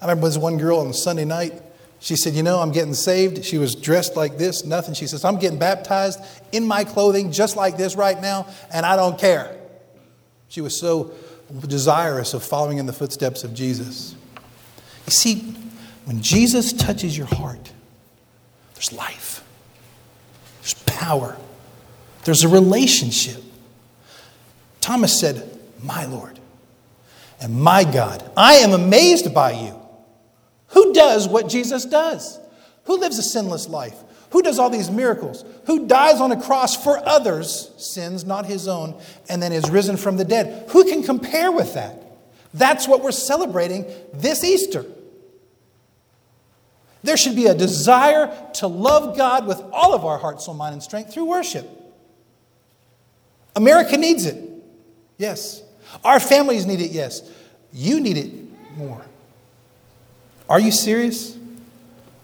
I 0.00 0.04
remember 0.04 0.22
there 0.22 0.28
was 0.28 0.38
one 0.38 0.58
girl 0.58 0.78
on 0.78 0.92
Sunday 0.92 1.24
night 1.24 1.62
she 2.00 2.16
said, 2.16 2.34
You 2.34 2.42
know, 2.42 2.60
I'm 2.60 2.72
getting 2.72 2.94
saved. 2.94 3.44
She 3.44 3.58
was 3.58 3.74
dressed 3.74 4.16
like 4.16 4.38
this, 4.38 4.64
nothing. 4.64 4.94
She 4.94 5.06
says, 5.06 5.24
I'm 5.24 5.38
getting 5.38 5.58
baptized 5.58 6.20
in 6.52 6.66
my 6.66 6.84
clothing 6.84 7.32
just 7.32 7.56
like 7.56 7.76
this 7.76 7.96
right 7.96 8.20
now, 8.20 8.46
and 8.72 8.86
I 8.86 8.96
don't 8.96 9.18
care. 9.18 9.56
She 10.48 10.60
was 10.60 10.78
so 10.78 11.12
desirous 11.66 12.34
of 12.34 12.42
following 12.42 12.78
in 12.78 12.86
the 12.86 12.92
footsteps 12.92 13.44
of 13.44 13.54
Jesus. 13.54 14.14
You 15.06 15.12
see, 15.12 15.54
when 16.04 16.22
Jesus 16.22 16.72
touches 16.72 17.16
your 17.16 17.26
heart, 17.26 17.72
there's 18.74 18.92
life, 18.92 19.44
there's 20.60 20.74
power, 20.84 21.36
there's 22.24 22.44
a 22.44 22.48
relationship. 22.48 23.42
Thomas 24.80 25.18
said, 25.18 25.58
My 25.82 26.04
Lord 26.06 26.38
and 27.40 27.60
my 27.60 27.84
God, 27.84 28.30
I 28.36 28.54
am 28.56 28.72
amazed 28.72 29.34
by 29.34 29.52
you. 29.52 29.87
Who 30.68 30.92
does 30.92 31.28
what 31.28 31.48
Jesus 31.48 31.84
does? 31.84 32.38
Who 32.84 32.98
lives 32.98 33.18
a 33.18 33.22
sinless 33.22 33.68
life? 33.68 33.96
Who 34.30 34.42
does 34.42 34.58
all 34.58 34.70
these 34.70 34.90
miracles? 34.90 35.44
Who 35.66 35.86
dies 35.86 36.20
on 36.20 36.32
a 36.32 36.40
cross 36.40 36.82
for 36.82 36.98
others' 37.06 37.70
sins, 37.78 38.24
not 38.24 38.46
his 38.46 38.68
own, 38.68 39.00
and 39.28 39.42
then 39.42 39.52
is 39.52 39.70
risen 39.70 39.96
from 39.96 40.16
the 40.16 40.24
dead? 40.24 40.68
Who 40.70 40.84
can 40.84 41.02
compare 41.02 41.50
with 41.50 41.74
that? 41.74 42.02
That's 42.52 42.86
what 42.86 43.02
we're 43.02 43.12
celebrating 43.12 43.86
this 44.12 44.44
Easter. 44.44 44.84
There 47.02 47.16
should 47.16 47.36
be 47.36 47.46
a 47.46 47.54
desire 47.54 48.50
to 48.54 48.66
love 48.66 49.16
God 49.16 49.46
with 49.46 49.62
all 49.72 49.94
of 49.94 50.04
our 50.04 50.18
heart, 50.18 50.42
soul, 50.42 50.54
mind, 50.54 50.74
and 50.74 50.82
strength 50.82 51.12
through 51.12 51.26
worship. 51.26 51.66
America 53.54 53.96
needs 53.96 54.26
it. 54.26 54.50
Yes. 55.16 55.62
Our 56.04 56.20
families 56.20 56.66
need 56.66 56.80
it. 56.80 56.90
Yes. 56.90 57.22
You 57.72 58.00
need 58.00 58.16
it 58.16 58.76
more. 58.76 59.04
Are 60.48 60.60
you 60.60 60.72
serious 60.72 61.36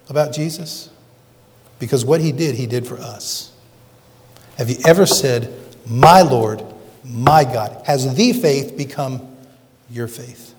about 0.08 0.32
Jesus? 0.32 0.90
Because 1.78 2.04
what 2.04 2.20
he 2.20 2.32
did, 2.32 2.54
he 2.54 2.66
did 2.66 2.86
for 2.86 2.98
us. 2.98 3.52
Have 4.56 4.70
you 4.70 4.76
ever 4.86 5.06
said, 5.06 5.52
My 5.86 6.22
Lord, 6.22 6.62
my 7.04 7.44
God? 7.44 7.82
Has 7.86 8.14
the 8.14 8.32
faith 8.32 8.76
become 8.76 9.36
your 9.90 10.08
faith? 10.08 10.54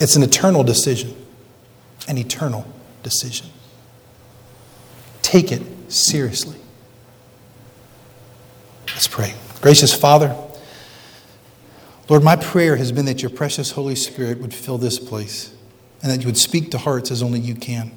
It's 0.00 0.16
an 0.16 0.22
eternal 0.22 0.64
decision. 0.64 1.14
An 2.08 2.16
eternal 2.16 2.66
decision. 3.02 3.48
Take 5.20 5.52
it 5.52 5.62
seriously. 5.92 6.58
Let's 8.88 9.06
pray. 9.06 9.34
Gracious 9.60 9.94
Father, 9.94 10.34
Lord, 12.10 12.24
my 12.24 12.34
prayer 12.34 12.74
has 12.74 12.90
been 12.90 13.04
that 13.04 13.22
your 13.22 13.30
precious 13.30 13.70
Holy 13.70 13.94
Spirit 13.94 14.38
would 14.38 14.52
fill 14.52 14.78
this 14.78 14.98
place 14.98 15.54
and 16.02 16.10
that 16.10 16.18
you 16.18 16.26
would 16.26 16.36
speak 16.36 16.72
to 16.72 16.78
hearts 16.78 17.12
as 17.12 17.22
only 17.22 17.38
you 17.38 17.54
can. 17.54 17.92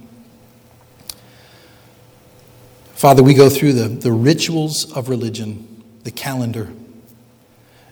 Father, 2.93 3.23
we 3.23 3.33
go 3.33 3.49
through 3.49 3.73
the, 3.73 3.87
the 3.87 4.11
rituals 4.11 4.95
of 4.95 5.09
religion, 5.09 5.83
the 6.03 6.11
calendar, 6.11 6.71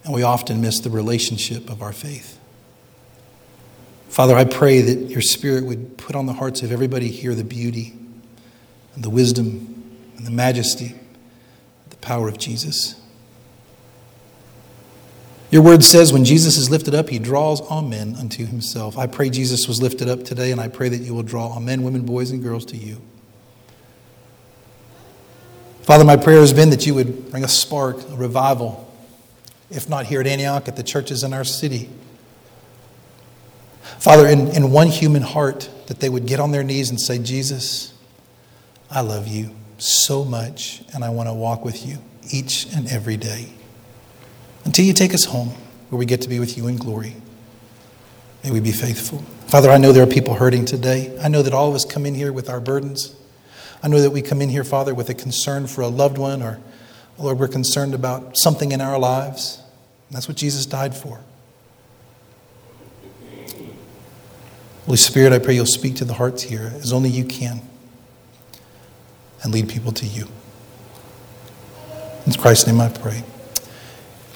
and 0.03 0.13
we 0.13 0.21
often 0.21 0.61
miss 0.61 0.79
the 0.79 0.91
relationship 0.91 1.71
of 1.71 1.81
our 1.81 1.91
faith. 1.91 2.39
Father, 4.07 4.35
I 4.35 4.45
pray 4.45 4.81
that 4.81 5.09
your 5.09 5.21
Spirit 5.21 5.65
would 5.65 5.97
put 5.97 6.15
on 6.15 6.27
the 6.27 6.33
hearts 6.33 6.61
of 6.61 6.71
everybody 6.71 7.07
here 7.07 7.33
the 7.33 7.43
beauty 7.43 7.95
and 8.93 9.03
the 9.03 9.09
wisdom 9.09 9.97
and 10.17 10.27
the 10.27 10.31
majesty, 10.31 10.93
the 11.89 11.97
power 11.97 12.27
of 12.27 12.37
Jesus. 12.37 13.00
Your 15.51 15.61
word 15.61 15.83
says 15.83 16.13
when 16.13 16.23
Jesus 16.23 16.55
is 16.55 16.69
lifted 16.69 16.95
up, 16.95 17.09
he 17.09 17.19
draws 17.19 17.59
all 17.59 17.81
men 17.81 18.15
unto 18.15 18.45
himself. 18.45 18.97
I 18.97 19.05
pray 19.05 19.29
Jesus 19.29 19.67
was 19.67 19.81
lifted 19.81 20.07
up 20.07 20.23
today, 20.23 20.53
and 20.53 20.61
I 20.61 20.69
pray 20.69 20.87
that 20.87 21.01
you 21.01 21.13
will 21.13 21.23
draw 21.23 21.49
all 21.49 21.59
men, 21.59 21.83
women, 21.83 22.05
boys, 22.05 22.31
and 22.31 22.41
girls 22.41 22.65
to 22.67 22.77
you. 22.77 23.01
Father, 25.81 26.05
my 26.05 26.15
prayer 26.15 26.39
has 26.39 26.53
been 26.53 26.69
that 26.69 26.87
you 26.87 26.95
would 26.95 27.29
bring 27.31 27.43
a 27.43 27.49
spark, 27.49 27.97
a 28.11 28.15
revival, 28.15 28.89
if 29.69 29.89
not 29.89 30.05
here 30.05 30.21
at 30.21 30.27
Antioch, 30.27 30.69
at 30.69 30.77
the 30.77 30.83
churches 30.83 31.21
in 31.21 31.33
our 31.33 31.43
city. 31.43 31.89
Father, 33.99 34.27
in, 34.27 34.47
in 34.55 34.71
one 34.71 34.87
human 34.87 35.21
heart, 35.21 35.69
that 35.87 35.99
they 35.99 36.07
would 36.07 36.25
get 36.25 36.39
on 36.39 36.51
their 36.51 36.63
knees 36.63 36.89
and 36.89 37.01
say, 37.01 37.19
Jesus, 37.19 37.93
I 38.89 39.01
love 39.01 39.27
you 39.27 39.53
so 39.79 40.23
much, 40.23 40.81
and 40.93 41.03
I 41.03 41.09
want 41.09 41.27
to 41.27 41.33
walk 41.33 41.65
with 41.65 41.85
you 41.85 41.97
each 42.31 42.67
and 42.73 42.89
every 42.89 43.17
day 43.17 43.51
until 44.65 44.85
you 44.85 44.93
take 44.93 45.13
us 45.13 45.25
home 45.25 45.49
where 45.89 45.99
we 45.99 46.05
get 46.05 46.21
to 46.21 46.29
be 46.29 46.39
with 46.39 46.57
you 46.57 46.67
in 46.67 46.77
glory. 46.77 47.15
May 48.43 48.51
we 48.51 48.59
be 48.59 48.71
faithful. 48.71 49.19
Father, 49.47 49.69
I 49.69 49.77
know 49.77 49.91
there 49.91 50.03
are 50.03 50.11
people 50.11 50.33
hurting 50.33 50.65
today. 50.65 51.17
I 51.21 51.27
know 51.27 51.41
that 51.41 51.53
all 51.53 51.69
of 51.69 51.75
us 51.75 51.85
come 51.85 52.05
in 52.05 52.15
here 52.15 52.31
with 52.33 52.49
our 52.49 52.59
burdens. 52.59 53.15
I 53.83 53.87
know 53.87 54.01
that 54.01 54.11
we 54.11 54.21
come 54.21 54.41
in 54.41 54.49
here, 54.49 54.63
Father, 54.63 54.93
with 54.93 55.09
a 55.09 55.13
concern 55.13 55.67
for 55.67 55.81
a 55.81 55.87
loved 55.87 56.17
one 56.17 56.41
or, 56.41 56.59
Lord, 57.17 57.39
we're 57.39 57.47
concerned 57.47 57.93
about 57.93 58.37
something 58.37 58.71
in 58.71 58.81
our 58.81 58.97
lives. 58.97 59.61
That's 60.09 60.27
what 60.27 60.37
Jesus 60.37 60.65
died 60.65 60.95
for. 60.95 61.19
Holy 64.85 64.97
Spirit, 64.97 65.31
I 65.31 65.39
pray 65.39 65.53
you'll 65.53 65.65
speak 65.65 65.95
to 65.97 66.05
the 66.05 66.15
hearts 66.15 66.43
here 66.43 66.73
as 66.75 66.91
only 66.91 67.09
you 67.09 67.23
can 67.23 67.61
and 69.43 69.53
lead 69.53 69.69
people 69.69 69.91
to 69.93 70.05
you. 70.05 70.27
In 72.25 72.33
Christ's 72.33 72.67
name 72.67 72.81
I 72.81 72.89
pray. 72.89 73.23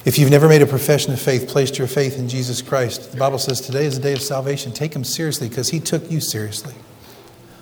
If 0.06 0.20
you've 0.20 0.30
never 0.30 0.48
made 0.48 0.62
a 0.62 0.68
profession 0.68 1.12
of 1.14 1.20
faith, 1.20 1.48
placed 1.48 1.80
your 1.80 1.88
faith 1.88 2.20
in 2.20 2.30
Jesus 2.30 2.62
Christ, 2.62 3.12
the 3.12 3.18
Bible 3.18 3.40
says 3.40 3.60
today 3.60 3.86
is 3.86 3.98
a 3.98 4.02
day 4.02 4.14
of 4.14 4.22
salvation. 4.22 4.72
Take 4.72 4.96
him 4.96 5.04
seriously 5.04 5.50
because 5.50 5.70
he 5.70 5.80
took 5.80 6.12
you 6.12 6.22
seriously. 6.22 6.76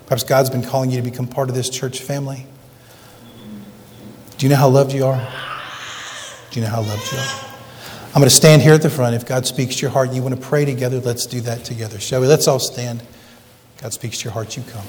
Perhaps 0.07 0.25
God's 0.25 0.49
been 0.49 0.61
calling 0.61 0.91
you 0.91 0.97
to 0.97 1.09
become 1.09 1.25
part 1.25 1.47
of 1.47 1.55
this 1.55 1.69
church 1.69 2.01
family. 2.01 2.45
Do 4.37 4.45
you 4.45 4.49
know 4.49 4.57
how 4.57 4.67
loved 4.67 4.91
you 4.91 5.05
are? 5.05 5.25
Do 6.51 6.59
you 6.59 6.65
know 6.65 6.71
how 6.71 6.81
loved 6.81 7.09
you 7.13 7.17
are? 7.17 7.49
I'm 8.07 8.19
going 8.19 8.25
to 8.25 8.29
stand 8.29 8.61
here 8.61 8.73
at 8.73 8.81
the 8.81 8.89
front. 8.89 9.15
If 9.15 9.25
God 9.25 9.47
speaks 9.47 9.77
to 9.77 9.81
your 9.83 9.91
heart 9.91 10.09
and 10.09 10.17
you 10.17 10.21
want 10.21 10.35
to 10.35 10.41
pray 10.41 10.65
together, 10.65 10.99
let's 10.99 11.25
do 11.25 11.39
that 11.41 11.63
together. 11.63 11.97
Shall 11.97 12.19
we? 12.19 12.27
Let's 12.27 12.49
all 12.49 12.59
stand. 12.59 13.01
God 13.81 13.93
speaks 13.93 14.17
to 14.19 14.25
your 14.25 14.33
heart, 14.33 14.57
you 14.57 14.63
come. 14.63 14.85